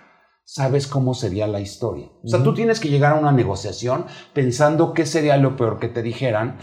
[0.44, 2.10] sabes cómo sería la historia.
[2.24, 5.90] O sea, tú tienes que llegar a una negociación pensando qué sería lo peor que
[5.90, 6.58] te dijeran,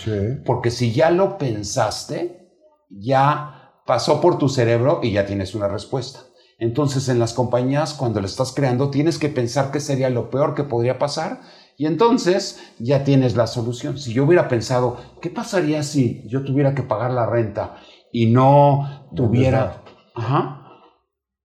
[0.44, 2.50] porque si ya lo pensaste,
[2.90, 6.20] ya pasó por tu cerebro y ya tienes una respuesta.
[6.58, 10.54] Entonces, en las compañías, cuando le estás creando, tienes que pensar qué sería lo peor
[10.54, 11.40] que podría pasar
[11.76, 13.98] y entonces ya tienes la solución.
[13.98, 17.76] Si yo hubiera pensado, ¿qué pasaría si yo tuviera que pagar la renta
[18.12, 19.82] y no tuviera...
[20.14, 20.62] Ajá.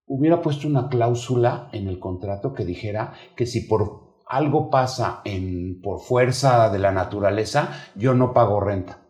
[0.06, 5.82] Hubiera puesto una cláusula en el contrato que dijera que si por algo pasa en,
[5.82, 9.06] por fuerza de la naturaleza, yo no pago renta.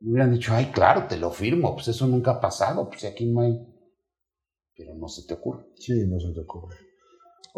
[0.00, 3.26] Me hubieran dicho, ay, claro, te lo firmo, pues eso nunca ha pasado, pues aquí
[3.26, 3.58] no hay...
[4.74, 5.66] Pero no se te ocurre.
[5.74, 6.85] Sí, no se te ocurre.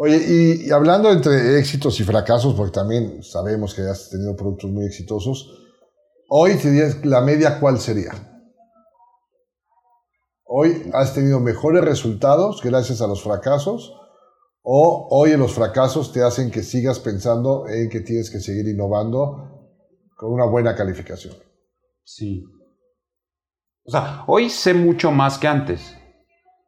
[0.01, 4.85] Oye, y, hablando entre éxitos y fracasos, porque también sabemos que has tenido productos muy
[4.85, 5.51] exitosos,
[6.29, 6.53] hoy
[7.03, 8.13] la media, ¿cuál sería?
[10.45, 13.93] Hoy has tenido mejores resultados gracias a los fracasos,
[14.61, 19.67] o hoy los fracasos te hacen que sigas pensando en que tienes que seguir innovando
[20.15, 21.35] con una buena calificación.
[22.05, 22.45] Sí.
[23.83, 25.98] O sea, hoy sé mucho más que antes.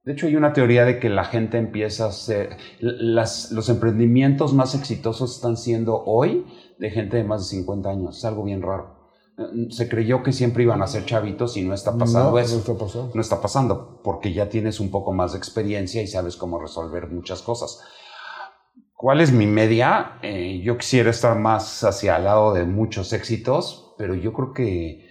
[0.03, 4.73] De hecho, hay una teoría de que la gente empieza a hacer, los emprendimientos más
[4.73, 6.45] exitosos están siendo hoy
[6.79, 8.17] de gente de más de 50 años.
[8.17, 8.99] Es algo bien raro.
[9.69, 12.55] Se creyó que siempre iban a ser chavitos y no está pasando eso.
[12.55, 13.11] No está pasando.
[13.13, 17.07] No está pasando, porque ya tienes un poco más de experiencia y sabes cómo resolver
[17.07, 17.79] muchas cosas.
[18.95, 20.19] ¿Cuál es mi media?
[20.23, 25.07] Eh, yo quisiera estar más hacia el lado de muchos éxitos, pero yo creo que...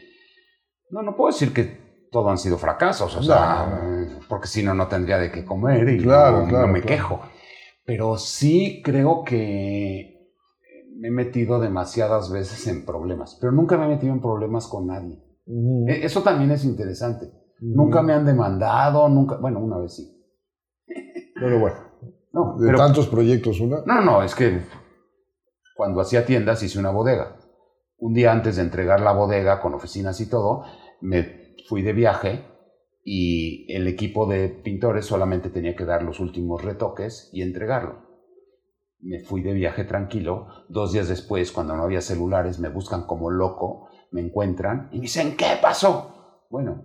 [0.91, 4.89] No, no puedo decir que todo han sido fracasos, o sea, porque si no, no
[4.89, 7.21] tendría de qué comer y no, me quejo.
[7.85, 10.19] Pero sí creo que
[10.97, 14.87] me he metido demasiadas veces en problemas, pero nunca me he metido en problemas con
[14.87, 15.23] nadie.
[15.89, 17.31] E, eso también es interesante.
[17.61, 20.17] Nunca me han demandado, nunca, bueno, una vez sí.
[21.35, 21.77] Pero bueno,
[22.33, 23.83] no, de tantos proyectos, una.
[23.87, 24.61] No, no, es que
[25.77, 27.37] cuando hacía tiendas hice una bodega.
[27.99, 30.65] Un día antes de entregar la bodega con oficinas y todo,
[31.01, 32.45] me fui de viaje
[33.05, 38.09] y el equipo de pintores solamente tenía que dar los últimos retoques y entregarlo.
[39.01, 40.49] Me fui de viaje tranquilo.
[40.69, 45.03] Dos días después, cuando no había celulares, me buscan como loco, me encuentran y me
[45.03, 46.47] dicen, ¿qué pasó?
[46.51, 46.85] Bueno,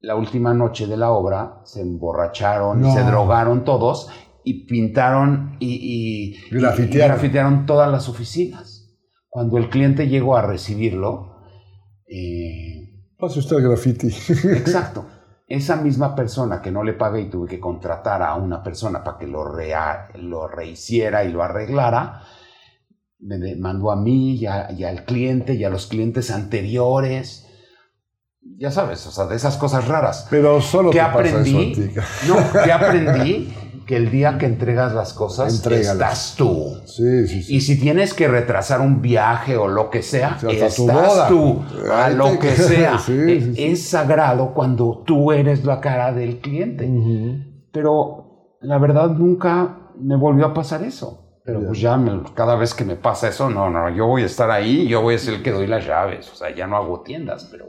[0.00, 4.08] la última noche de la obra se emborracharon, y se drogaron todos
[4.44, 7.66] y pintaron y, grafitearon.
[7.66, 8.96] todas las oficinas.
[9.28, 11.36] Cuando el cliente llegó a recibirlo...
[12.06, 12.77] Eh,
[13.18, 14.06] Pase usted el graffiti.
[14.56, 15.06] exacto.
[15.46, 19.18] Esa misma persona que no le pagué y tuve que contratar a una persona para
[19.18, 19.44] que lo,
[20.14, 22.22] lo rehiciera y lo arreglara,
[23.20, 27.46] me mandó a mí y, al cliente y a los clientes anteriores.
[28.40, 30.26] Ya sabes, o sea, de esas cosas raras.
[30.30, 31.92] Pero solo que aprendí.
[32.28, 33.52] no, que aprendí
[33.88, 36.76] que el día que entregas las cosas estás tú.
[36.84, 37.56] Sí, sí, sí.
[37.56, 42.38] Y si tienes que retrasar un viaje o lo que sea, estás tú, a lo
[42.38, 43.00] que sea.
[43.08, 46.86] E, es sagrado cuando tú eres la cara del cliente.
[47.72, 51.40] Pero la verdad nunca me volvió a pasar eso.
[51.42, 51.98] Pero pues ya
[52.34, 55.14] cada vez que me pasa eso, no, no, yo voy a estar ahí, yo voy
[55.14, 56.30] a ser el que doy las llaves.
[56.30, 57.64] O sea, ya no hago tiendas, pero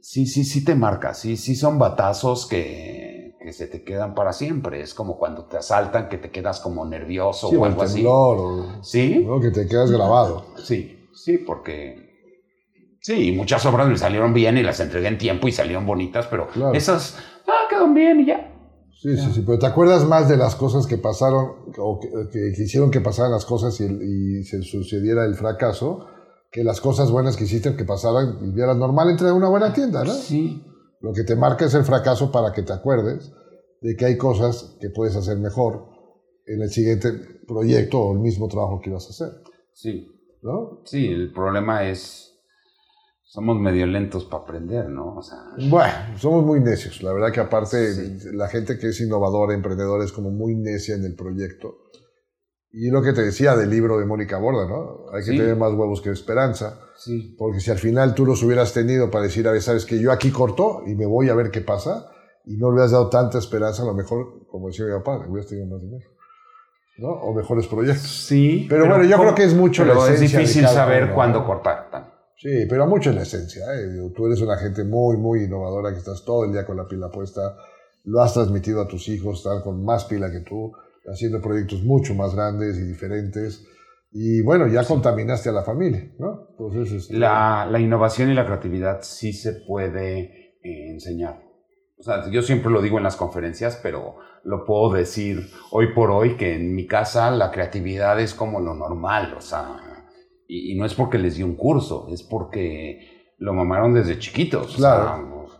[0.00, 1.14] sí, sí, sí te marca.
[1.14, 3.13] Sí, sí son batazos que
[3.44, 4.80] que se te quedan para siempre.
[4.80, 8.02] Es como cuando te asaltan que te quedas como nervioso o algo así.
[8.82, 9.26] sí.
[9.42, 10.46] Que te quedas grabado.
[10.56, 12.02] Sí, sí, porque...
[13.02, 16.48] Sí, muchas obras me salieron bien y las entregué en tiempo y salieron bonitas, pero
[16.72, 18.50] esas, ah, quedan bien y ya.
[18.98, 22.62] Sí, sí, sí, pero ¿te acuerdas más de las cosas que pasaron o que, que
[22.62, 26.06] hicieron que pasaran las cosas y, y, se sucediera el fracaso
[26.50, 30.02] que las cosas buenas que hiciste que pasaran y vieras normal entre una buena tienda,
[30.02, 30.14] ¿no?
[30.14, 30.64] Sí.
[31.04, 33.30] Lo que te marca es el fracaso para que te acuerdes
[33.82, 35.86] de que hay cosas que puedes hacer mejor
[36.46, 37.12] en el siguiente
[37.46, 39.42] proyecto o el mismo trabajo que ibas a hacer.
[39.74, 40.10] Sí.
[40.40, 40.80] ¿No?
[40.86, 42.32] Sí, el problema es,
[43.22, 45.16] somos medio lentos para aprender, ¿no?
[45.16, 45.38] O sea,
[45.68, 47.02] bueno, somos muy necios.
[47.02, 51.04] La verdad que aparte la gente que es innovadora, emprendedora, es como muy necia en
[51.04, 51.82] el proyecto.
[52.70, 55.10] Y lo que te decía del libro de Mónica Borda, ¿no?
[55.12, 56.80] Hay que tener más huevos que esperanza.
[57.04, 57.34] Sí.
[57.38, 60.10] Porque si al final tú los hubieras tenido para decir, a ver, sabes que yo
[60.10, 62.10] aquí corto y me voy a ver qué pasa,
[62.46, 65.48] y no le hubieras dado tanta esperanza, a lo mejor, como decía mi papá, hubieras
[65.48, 66.08] tenido más dinero.
[66.98, 67.08] ¿no?
[67.08, 68.26] O mejores proyectos.
[68.26, 68.66] Sí.
[68.68, 70.24] Pero, bueno, yo creo que es mucho la esencia.
[70.24, 71.90] Es difícil saber cuándo cortar.
[72.36, 73.64] Sí, pero mucho en la esencia.
[73.74, 74.10] ¿eh?
[74.14, 77.10] Tú eres una gente muy, muy innovadora que estás todo el día con la pila
[77.10, 77.56] puesta.
[78.04, 80.72] Lo has transmitido a tus hijos, están con más pila que tú
[81.06, 83.64] haciendo proyectos mucho más grandes y diferentes.
[84.16, 86.46] Y bueno, ya contaminaste a la familia, ¿no?
[86.50, 91.42] Entonces, este, la, la, innovación y la creatividad sí se puede eh, enseñar.
[91.98, 96.12] O sea, yo siempre lo digo en las conferencias, pero lo puedo decir hoy por
[96.12, 99.80] hoy que en mi casa la creatividad es como lo normal, o sea,
[100.46, 104.76] y, y no es porque les di un curso, es porque lo mamaron desde chiquitos.
[104.76, 105.44] Claro.
[105.44, 105.58] O sea,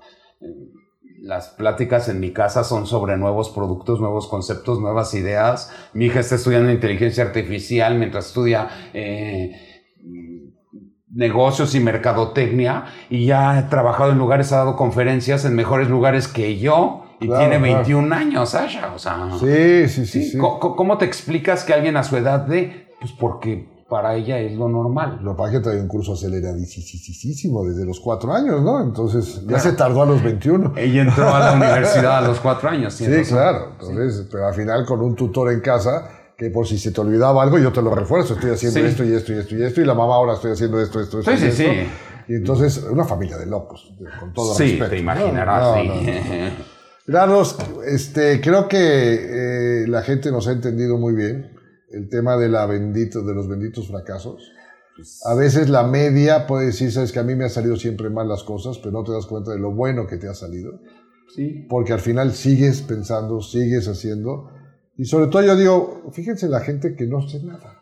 [1.25, 5.73] las pláticas en mi casa son sobre nuevos productos, nuevos conceptos, nuevas ideas.
[5.95, 9.83] Mi hija está estudiando inteligencia artificial mientras estudia eh,
[11.11, 16.29] negocios y mercadotecnia y ya ha trabajado en lugares, ha dado conferencias en mejores lugares
[16.29, 18.93] que yo y tiene 21 años, Sasha.
[18.95, 20.39] O sea, sí, sí, sí.
[20.39, 24.69] ¿Cómo, te explicas que alguien a su edad de, pues porque para ella es lo
[24.69, 25.21] normal.
[25.23, 28.83] Lo que trae un curso aceleradísimo desde los cuatro años, ¿no?
[28.83, 30.73] Entonces ya se tardó a los 21.
[30.77, 32.95] Ella entró a la universidad a los cuatro años.
[32.95, 33.73] Sí, claro.
[33.73, 37.43] Entonces, pero al final con un tutor en casa que por si se te olvidaba
[37.43, 38.35] algo, yo te lo refuerzo.
[38.35, 40.81] Estoy haciendo esto y esto y esto y esto y la mamá ahora estoy haciendo
[40.81, 41.31] esto, esto, esto.
[41.31, 41.67] Sí, sí, sí.
[42.27, 44.91] Y entonces, una familia de locos, con todo sí, respeto.
[44.91, 45.91] te imaginarás, sí.
[47.87, 51.54] este, creo que eh, la gente nos ha entendido muy bien
[51.95, 54.53] el tema de, la bendito, de los benditos fracasos.
[54.97, 58.11] Pues a veces la media puede decir, sabes que a mí me han salido siempre
[58.11, 60.81] mal las cosas, pero no te das cuenta de lo bueno que te ha salido.
[61.35, 61.67] Sí.
[61.69, 64.51] Porque al final sigues pensando, sigues haciendo.
[64.97, 67.81] Y sobre todo yo digo, fíjense la gente que no hace nada.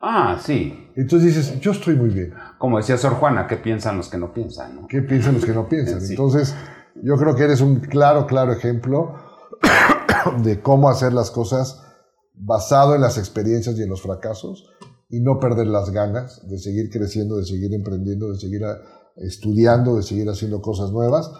[0.00, 0.90] Ah, sí.
[0.94, 2.34] Entonces dices, yo estoy muy bien.
[2.58, 4.86] Como decía Sor Juana, ¿qué piensan los que no piensan?
[4.86, 6.04] ¿Qué piensan los que no piensan?
[6.08, 6.54] Entonces,
[7.02, 9.14] yo creo que eres un claro, claro ejemplo
[10.42, 11.83] de cómo hacer las cosas
[12.34, 14.66] basado en las experiencias y en los fracasos
[15.08, 18.62] y no perder las ganas de seguir creciendo, de seguir emprendiendo, de seguir
[19.16, 21.30] estudiando, de seguir haciendo cosas nuevas.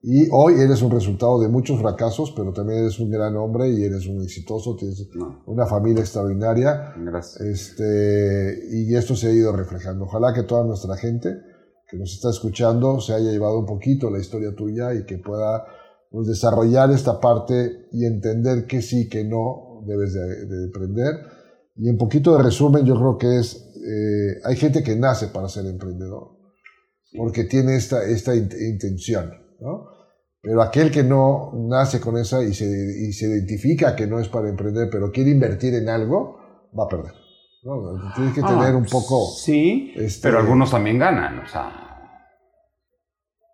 [0.00, 3.82] Y hoy eres un resultado de muchos fracasos, pero también eres un gran hombre y
[3.82, 5.08] eres un exitoso, tienes
[5.46, 6.94] una familia extraordinaria.
[6.96, 7.40] Gracias.
[7.40, 10.04] Este, y esto se ha ido reflejando.
[10.04, 11.36] Ojalá que toda nuestra gente
[11.90, 15.64] que nos está escuchando se haya llevado un poquito la historia tuya y que pueda
[16.10, 21.14] pues, desarrollar esta parte y entender que sí, que no, debes de, emprender.
[21.76, 25.48] Y en poquito de resumen, yo creo que es, eh, hay gente que nace para
[25.48, 26.36] ser emprendedor,
[27.16, 29.98] porque tiene esta, esta intención, ¿no?
[30.40, 34.28] Pero aquel que no nace con esa y se, y se identifica que no es
[34.28, 36.38] para emprender, pero quiere invertir en algo,
[36.78, 37.12] va a perder.
[37.64, 38.12] ¿no?
[38.14, 39.26] Tienes que tener ah, un poco...
[39.36, 41.87] Sí, este, pero algunos también ganan, o sea...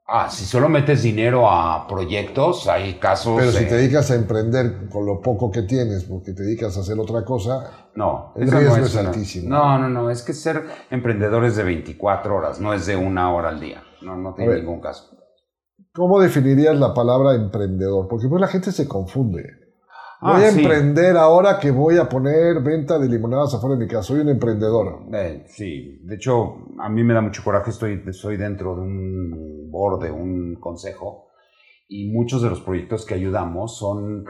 [0.07, 3.37] Ah, si solo metes dinero a proyectos, hay casos.
[3.39, 6.81] Pero si te dedicas a emprender con lo poco que tienes, porque te dedicas a
[6.81, 9.49] hacer otra cosa, No, El riesgo no es una- altísimo.
[9.49, 13.33] No, no, no, es que ser emprendedor es de 24 horas, no es de una
[13.33, 13.83] hora al día.
[14.03, 14.61] No, no tiene ver.
[14.61, 15.11] ningún caso.
[15.95, 18.09] ¿cómo definirías la palabra emprendedor?
[18.09, 19.45] Porque pues la gente se confunde.
[20.27, 20.61] Ah, Voy a sí.
[20.61, 24.05] emprender ahora que voy a poner venta de limonadas afuera de mi casa.
[24.05, 25.01] Soy un emprendedor.
[25.13, 29.71] Eh, sí, de hecho, a mí me da mucho coraje, estoy, soy dentro de un
[29.71, 31.29] board, de un consejo,
[31.89, 34.25] y muchos de los proyectos que ayudamos son,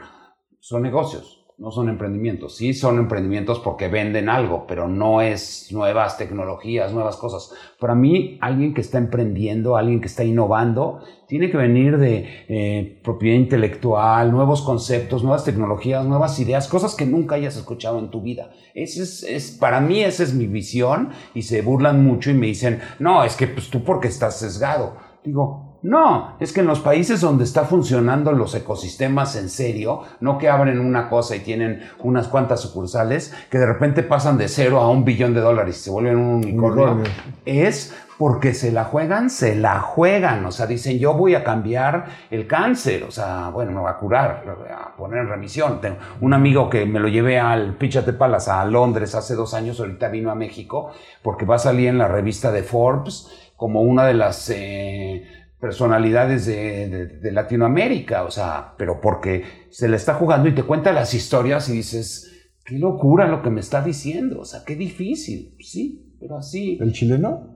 [0.59, 2.57] son negocios, no son emprendimientos.
[2.57, 7.53] Sí son emprendimientos porque venden algo, pero no es nuevas tecnologías, nuevas cosas.
[7.79, 12.99] Para mí, alguien que está emprendiendo, alguien que está innovando, tiene que venir de eh,
[13.03, 18.21] propiedad intelectual, nuevos conceptos, nuevas tecnologías, nuevas ideas, cosas que nunca hayas escuchado en tu
[18.21, 18.51] vida.
[18.73, 22.81] Ese es, para mí esa es mi visión y se burlan mucho y me dicen,
[22.99, 24.97] no, es que pues, tú porque estás sesgado.
[25.23, 30.39] Digo, no, es que en los países donde está funcionando los ecosistemas en serio, no
[30.39, 34.79] que abren una cosa y tienen unas cuantas sucursales, que de repente pasan de cero
[34.79, 37.11] a un billón de dólares y se vuelven un unicornio, Unicornio.
[37.45, 40.43] es porque se la juegan, se la juegan.
[40.47, 43.03] O sea, dicen, yo voy a cambiar el cáncer.
[43.03, 45.81] O sea, bueno, me va a curar, voy a poner en remisión.
[45.81, 49.79] Tengo un amigo que me lo llevé al Pichate Palace a Londres hace dos años,
[49.79, 54.05] ahorita vino a México, porque va a salir en la revista de Forbes como una
[54.05, 58.23] de las eh, personalidades de, de- de Latinoamérica.
[58.23, 62.51] O sea, pero porque se le está jugando y te cuenta las historias y dices,
[62.63, 64.41] qué locura lo que me está diciendo.
[64.41, 65.55] O sea, qué difícil.
[65.59, 66.77] Sí, pero así.
[66.79, 67.55] ¿El chileno?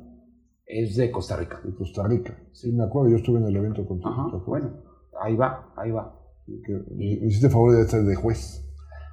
[0.66, 1.62] Es de Costa Rica.
[1.64, 2.36] De Costa Rica.
[2.51, 3.12] Sí, me acuerdo.
[3.12, 4.10] Yo estuve en el evento contigo.
[4.10, 4.74] Ajá, bueno,
[5.22, 6.16] ahí va, ahí va.
[6.47, 8.66] Me me hiciste favor de estar de juez.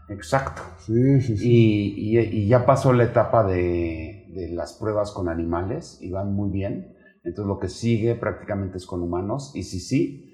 [0.08, 0.62] Exacto.
[0.86, 1.48] Sí, sí, sí.
[1.50, 6.32] Y, y- y ya pasó la etapa de, de las pruebas con animales y van
[6.32, 6.95] muy bien.
[7.26, 9.50] Entonces lo que sigue prácticamente es con humanos.
[9.54, 10.32] Y sí, sí,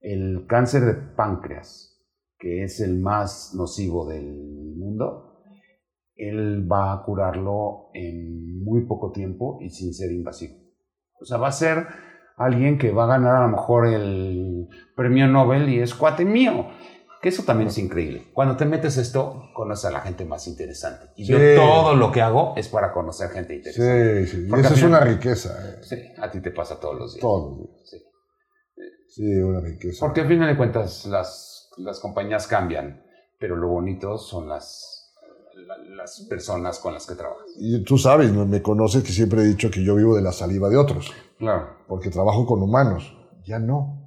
[0.00, 2.04] el cáncer de páncreas,
[2.36, 5.40] que es el más nocivo del mundo,
[6.16, 10.56] él va a curarlo en muy poco tiempo y sin ser invasivo.
[11.20, 11.86] O sea, va a ser
[12.36, 14.66] alguien que va a ganar a lo mejor el
[14.96, 16.66] premio Nobel y es cuate mío.
[17.22, 18.30] Que eso también es increíble.
[18.34, 21.06] Cuando te metes esto, conoces a la gente más interesante.
[21.16, 24.26] Y yo todo lo que hago es para conocer gente interesante.
[24.26, 24.48] Sí, sí.
[24.50, 25.56] Y eso es una riqueza.
[25.70, 25.76] eh.
[25.82, 27.20] Sí, a ti te pasa todos los días.
[27.22, 27.80] Todos los días.
[27.84, 27.96] Sí.
[29.08, 30.04] Sí, una riqueza.
[30.04, 33.04] Porque al final de cuentas las, las compañías cambian,
[33.38, 35.12] pero lo bonito son las,
[35.54, 37.46] la- las personas con las que trabajas.
[37.56, 40.68] Y tú sabes, me conoces que siempre he dicho que yo vivo de la saliva
[40.70, 41.68] de otros, Claro.
[41.86, 43.16] porque trabajo con humanos.
[43.44, 44.01] Ya no.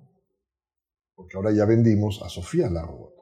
[1.15, 3.13] Porque ahora ya vendimos a Sofía la robot.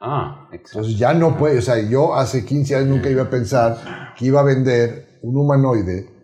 [0.00, 0.78] Ah, exacto.
[0.78, 4.26] Entonces ya no puede, o sea, yo hace 15 años nunca iba a pensar que
[4.26, 6.16] iba a vender un humanoide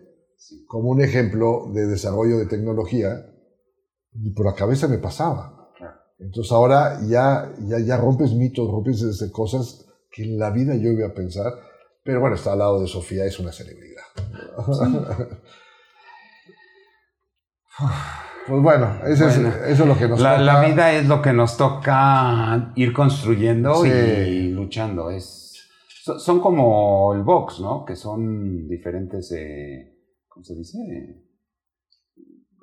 [0.67, 3.25] como un ejemplo de desarrollo de tecnología,
[4.15, 5.71] y por la cabeza me pasaba.
[6.19, 10.89] Entonces ahora ya, ya, ya rompes mitos, rompes este, cosas que en la vida yo
[10.91, 11.53] iba a pensar,
[12.03, 14.03] pero bueno, está al lado de Sofía, es una celebridad.
[18.47, 19.49] Pues bueno, eso, Bueno.
[19.49, 20.43] Es, eso es lo que nos La, toca.
[20.43, 23.89] la vida es lo que nos toca ir construyendo Sí.
[23.89, 25.09] y luchando.
[25.09, 25.65] Es,
[26.03, 27.85] so- son como el box, ¿no?
[27.85, 29.95] Que son diferentes, eh,
[30.27, 30.77] ¿cómo se dice?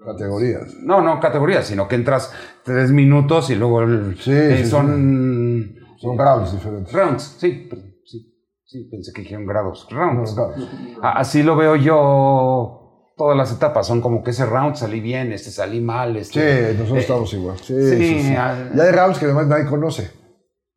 [0.04, 0.74] Categorías.
[0.82, 2.32] No, no categorías, sino que entras
[2.64, 5.74] tres minutos y luego el- Sí, eh, sí, son...
[5.98, 6.92] Son rounds diferentes.
[6.94, 7.68] Rounds, sí,
[8.06, 9.86] sí, sí, pensé que dijeron grados.
[9.90, 10.34] Rounds.
[10.34, 10.48] No,
[11.02, 12.79] Así lo veo yo
[13.20, 13.86] todas las etapas.
[13.86, 16.16] Son como que ese round salí bien, este salí mal.
[16.16, 16.72] Este...
[16.72, 17.56] Sí, nosotros Eh, estamos igual.
[17.58, 20.10] Sí, sí, sí, ah, Y hay rounds que además nadie conoce.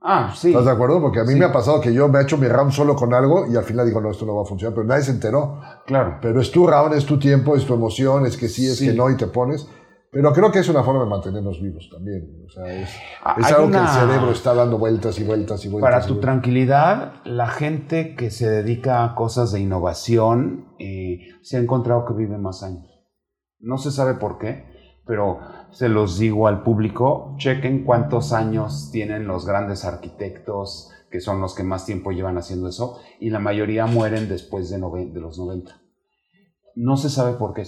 [0.02, 0.50] Ah, sí.
[0.50, 1.00] ¿Estás de acuerdo?
[1.00, 1.39] Porque a mí Sí.
[1.39, 3.64] me ha pasado que yo me he hecho mi round solo con algo y al
[3.64, 5.62] final digo, no, esto no va a funcionar, pero nadie se enteró.
[5.86, 6.18] Claro.
[6.22, 8.88] Pero es tu round, es tu tiempo, es tu emoción, es que sí, es Sí.
[8.88, 9.66] que no y te pones.
[10.14, 12.43] Pero creo que es una forma de mantenernos vivos también.
[12.45, 12.89] O sea, es,
[13.24, 15.89] Ah, es algo una- que el cerebro está dando vueltas y vueltas y vueltas.
[15.91, 16.22] Para y tu vueltas.
[16.32, 22.14] tranquilidad, la gente que se dedica a cosas de innovación eh, se ha encontrado que
[22.14, 22.86] vive más años.
[23.59, 24.66] No se sabe por qué,
[25.05, 25.39] pero
[25.72, 31.55] se los digo al público, chequen cuántos años tienen los grandes arquitectos, que son los
[31.55, 35.82] que más tiempo llevan haciendo eso, y la mayoría mueren después de, de los 90.
[36.76, 37.64] No se sabe por qué.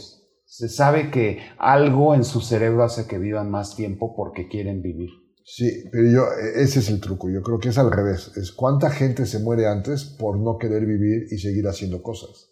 [0.45, 5.09] Se sabe que algo en su cerebro hace que vivan más tiempo porque quieren vivir.
[5.43, 7.29] Sí, pero yo, e, ese es el truco.
[7.29, 8.35] Yo creo que es al revés.
[8.35, 12.51] Es cuánta gente se muere antes por no querer vivir y seguir haciendo cosas.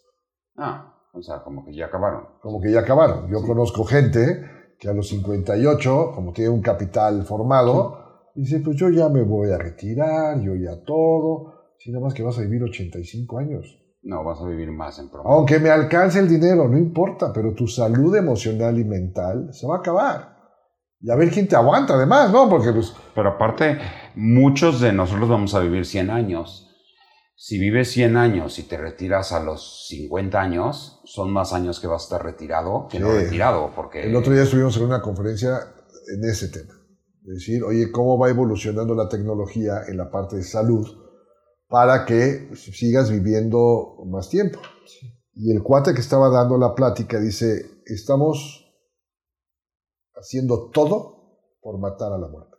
[0.56, 2.26] Ah, o sea, como que ya acabaron.
[2.40, 3.30] como que ya acabaron.
[3.30, 4.44] Yo conozco gente
[4.78, 9.50] que a los 58, como tiene un capital formado, dice, pues yo ya me voy
[9.50, 13.83] a retirar, yo ya todo, si nada más que vas a vivir 85 años.
[14.04, 15.34] No, vas a vivir más en promedio.
[15.34, 19.76] Aunque me alcance el dinero, no importa, pero tu salud emocional y mental se va
[19.76, 20.34] a acabar.
[21.00, 22.48] Y a ver quién te aguanta además, ¿no?
[22.48, 22.94] Porque pues...
[23.14, 23.78] Pero aparte,
[24.14, 26.70] muchos de nosotros vamos a vivir 100 años.
[27.34, 31.86] Si vives 100 años y te retiras a los 50 años, son más años que
[31.86, 33.70] vas a estar retirado que no retirado.
[33.74, 34.02] Porque...
[34.02, 35.60] El otro día estuvimos en una conferencia
[36.14, 36.74] en ese tema.
[37.26, 41.03] Es decir, oye, ¿cómo va evolucionando la tecnología en la parte de salud
[41.74, 44.60] para que sigas viviendo más tiempo?
[45.34, 48.72] Y el cuate que estaba dando la plática dice, estamos
[50.14, 52.56] haciendo todo por matar a la muerte.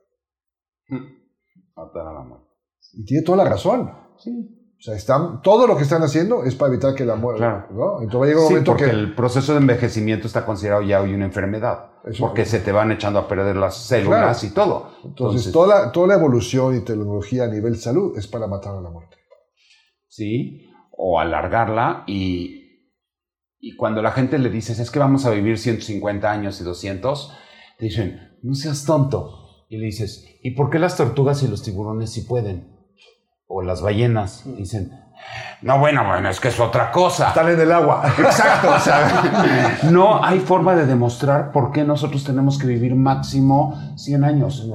[1.78, 2.50] Matar a la muerte.
[2.92, 3.90] Y tiene toda la razón.
[4.18, 4.55] Sí.
[4.78, 7.40] O sea, están, todo lo que están haciendo es para evitar que la muerte.
[7.40, 7.68] Claro.
[7.72, 8.02] ¿no?
[8.02, 8.92] Entonces un momento porque que.
[8.92, 11.92] El proceso de envejecimiento está considerado ya hoy una enfermedad.
[12.20, 14.92] porque se te van echando a perder las células y todo.
[15.04, 18.82] Entonces, toda, la, toda la evolución y tecnología a nivel salud es para matar a
[18.82, 19.18] la muerte.
[20.08, 22.64] Sí, o alargarla y.
[23.58, 27.34] Y cuando la gente le dices, es que vamos a vivir 150 años y 200,
[27.80, 29.66] te dicen, no seas tonto.
[29.70, 32.75] Y le dices, ¿y por qué las tortugas y los tiburones sí pueden?
[33.48, 34.44] O las ballenas.
[34.46, 34.92] dicen,
[35.62, 37.30] no, bueno, bueno, es que es otra cosa.
[37.30, 38.04] Están en el agua.
[38.18, 38.72] Exacto.
[38.76, 44.24] O sea, no hay forma de demostrar por qué nosotros tenemos que vivir máximo 100
[44.24, 44.70] años.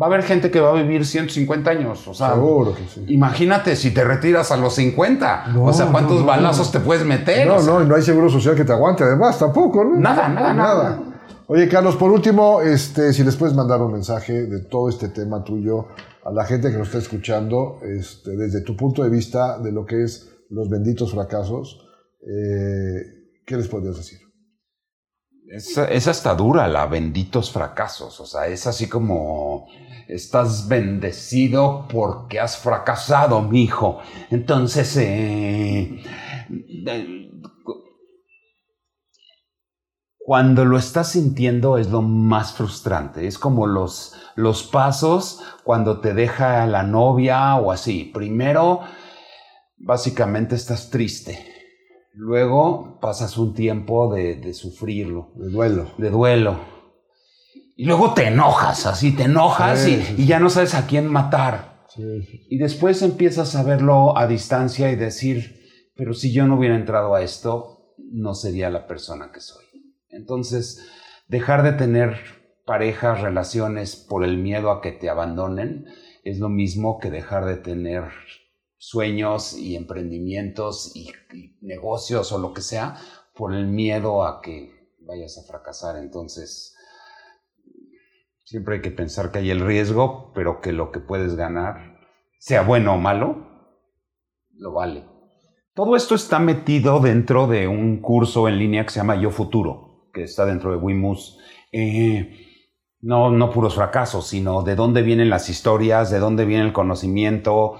[0.00, 2.06] Va a haber gente que va a vivir 150 años.
[2.08, 3.04] O sea, Seguro que sí.
[3.08, 5.54] Imagínate si te retiras a los 50.
[5.60, 7.46] o sea, ¿cuántos balazos te puedes meter?
[7.46, 9.96] No, no, y no hay seguro social que te aguante además tampoco, ¿no?
[9.96, 10.98] Nada, nada, nada.
[11.48, 15.44] Oye, Carlos, por último, este, si les puedes mandar un mensaje de todo este tema
[15.44, 15.86] tuyo
[16.26, 19.86] a la gente que nos está escuchando, este, desde tu punto de vista de lo
[19.86, 21.86] que es los benditos fracasos,
[22.20, 24.18] eh, ¿qué les podrías decir?
[25.48, 29.68] Es, hasta dura la benditos fracasos, o sea, es así como
[30.08, 34.00] estás bendecido porque has fracasado, mi hijo.
[34.30, 36.02] Entonces, eh,
[40.18, 43.28] cuando lo estás sintiendo es lo más frustrante.
[43.28, 48.10] Es como los, los pasos cuando te deja la novia o así.
[48.14, 48.82] Primero,
[49.78, 51.52] básicamente estás triste.
[52.12, 55.32] Luego pasas un tiempo de, sufrirlo.
[55.34, 55.90] De duelo.
[55.98, 56.60] De duelo.
[57.76, 61.84] Y luego te enojas, así, te enojas y, ya no sabes a quién matar.
[61.96, 65.62] y después empiezas a verlo a distancia y decir,
[65.94, 69.64] pero si yo no hubiera entrado a esto, no sería la persona que soy.
[70.08, 70.86] Entonces,
[71.28, 72.16] dejar de tener
[72.66, 75.86] parejas, relaciones por el miedo a que te abandonen,
[76.24, 78.04] es lo mismo que dejar de tener
[78.76, 81.12] sueños y emprendimientos y,
[81.60, 82.96] negocios o lo que sea
[83.34, 85.96] por el miedo a que vayas a fracasar.
[85.96, 86.76] Entonces,
[88.44, 91.98] siempre hay que pensar que hay el riesgo, pero que lo que puedes ganar,
[92.38, 93.46] sea bueno o malo,
[94.54, 95.04] lo vale.
[95.74, 99.86] Todo esto está metido dentro de un curso en línea que se llama Yo Futuro
[100.16, 101.38] que está dentro de Wimus,
[101.70, 102.45] eh,
[103.06, 107.76] no, no puros fracasos, sino de dónde vienen las historias, de dónde viene el conocimiento.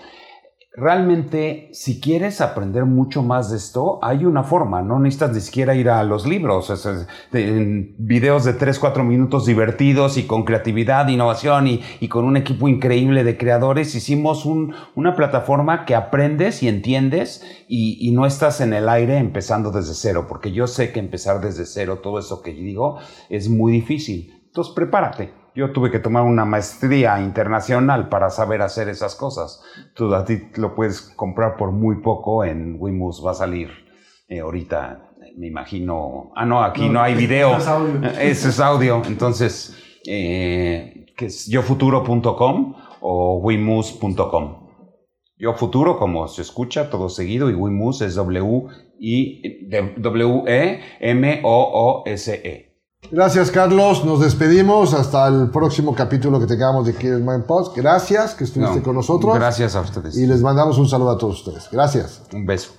[0.73, 5.75] Realmente, si quieres aprender mucho más de esto, hay una forma, no necesitas ni siquiera
[5.75, 6.71] ir a los libros,
[7.33, 12.69] en videos de 3, 4 minutos divertidos y con creatividad, innovación y, con un equipo
[12.69, 18.89] increíble de creadores, hicimos una plataforma que aprendes y entiendes y, no estás en el
[18.89, 22.99] aire empezando desde cero, porque yo sé que empezar desde cero, todo eso que digo,
[23.29, 24.36] es muy difícil.
[24.57, 25.35] Entonces, prepárate.
[25.55, 29.63] Yo tuve que tomar una maestría internacional para saber hacer esas cosas.
[29.95, 33.69] Tú a ti lo puedes comprar por muy poco en Wimus, va a salir
[34.29, 36.33] eh, ahorita, me imagino.
[36.35, 37.59] Ah, no, aquí no, hay video.
[37.59, 38.09] Es audio.
[38.19, 39.03] Ese es audio.
[39.05, 39.77] Entonces,
[40.07, 44.71] eh, que es yofuturo.com o wimus.com.
[45.37, 51.41] Yo futuro, como se escucha todo seguido, y Wimus es W I W E M
[51.45, 52.66] O O S E.
[53.11, 54.05] Gracias, Carlos.
[54.05, 57.77] Nos despedimos hasta el próximo capítulo que tengamos de Kids Mind Post.
[57.77, 59.35] Gracias que estuviste con nosotros.
[59.35, 60.17] Gracias a ustedes.
[60.17, 61.69] Y les mandamos un saludo a todos ustedes.
[61.71, 62.23] Gracias.
[62.33, 62.73] Un beso.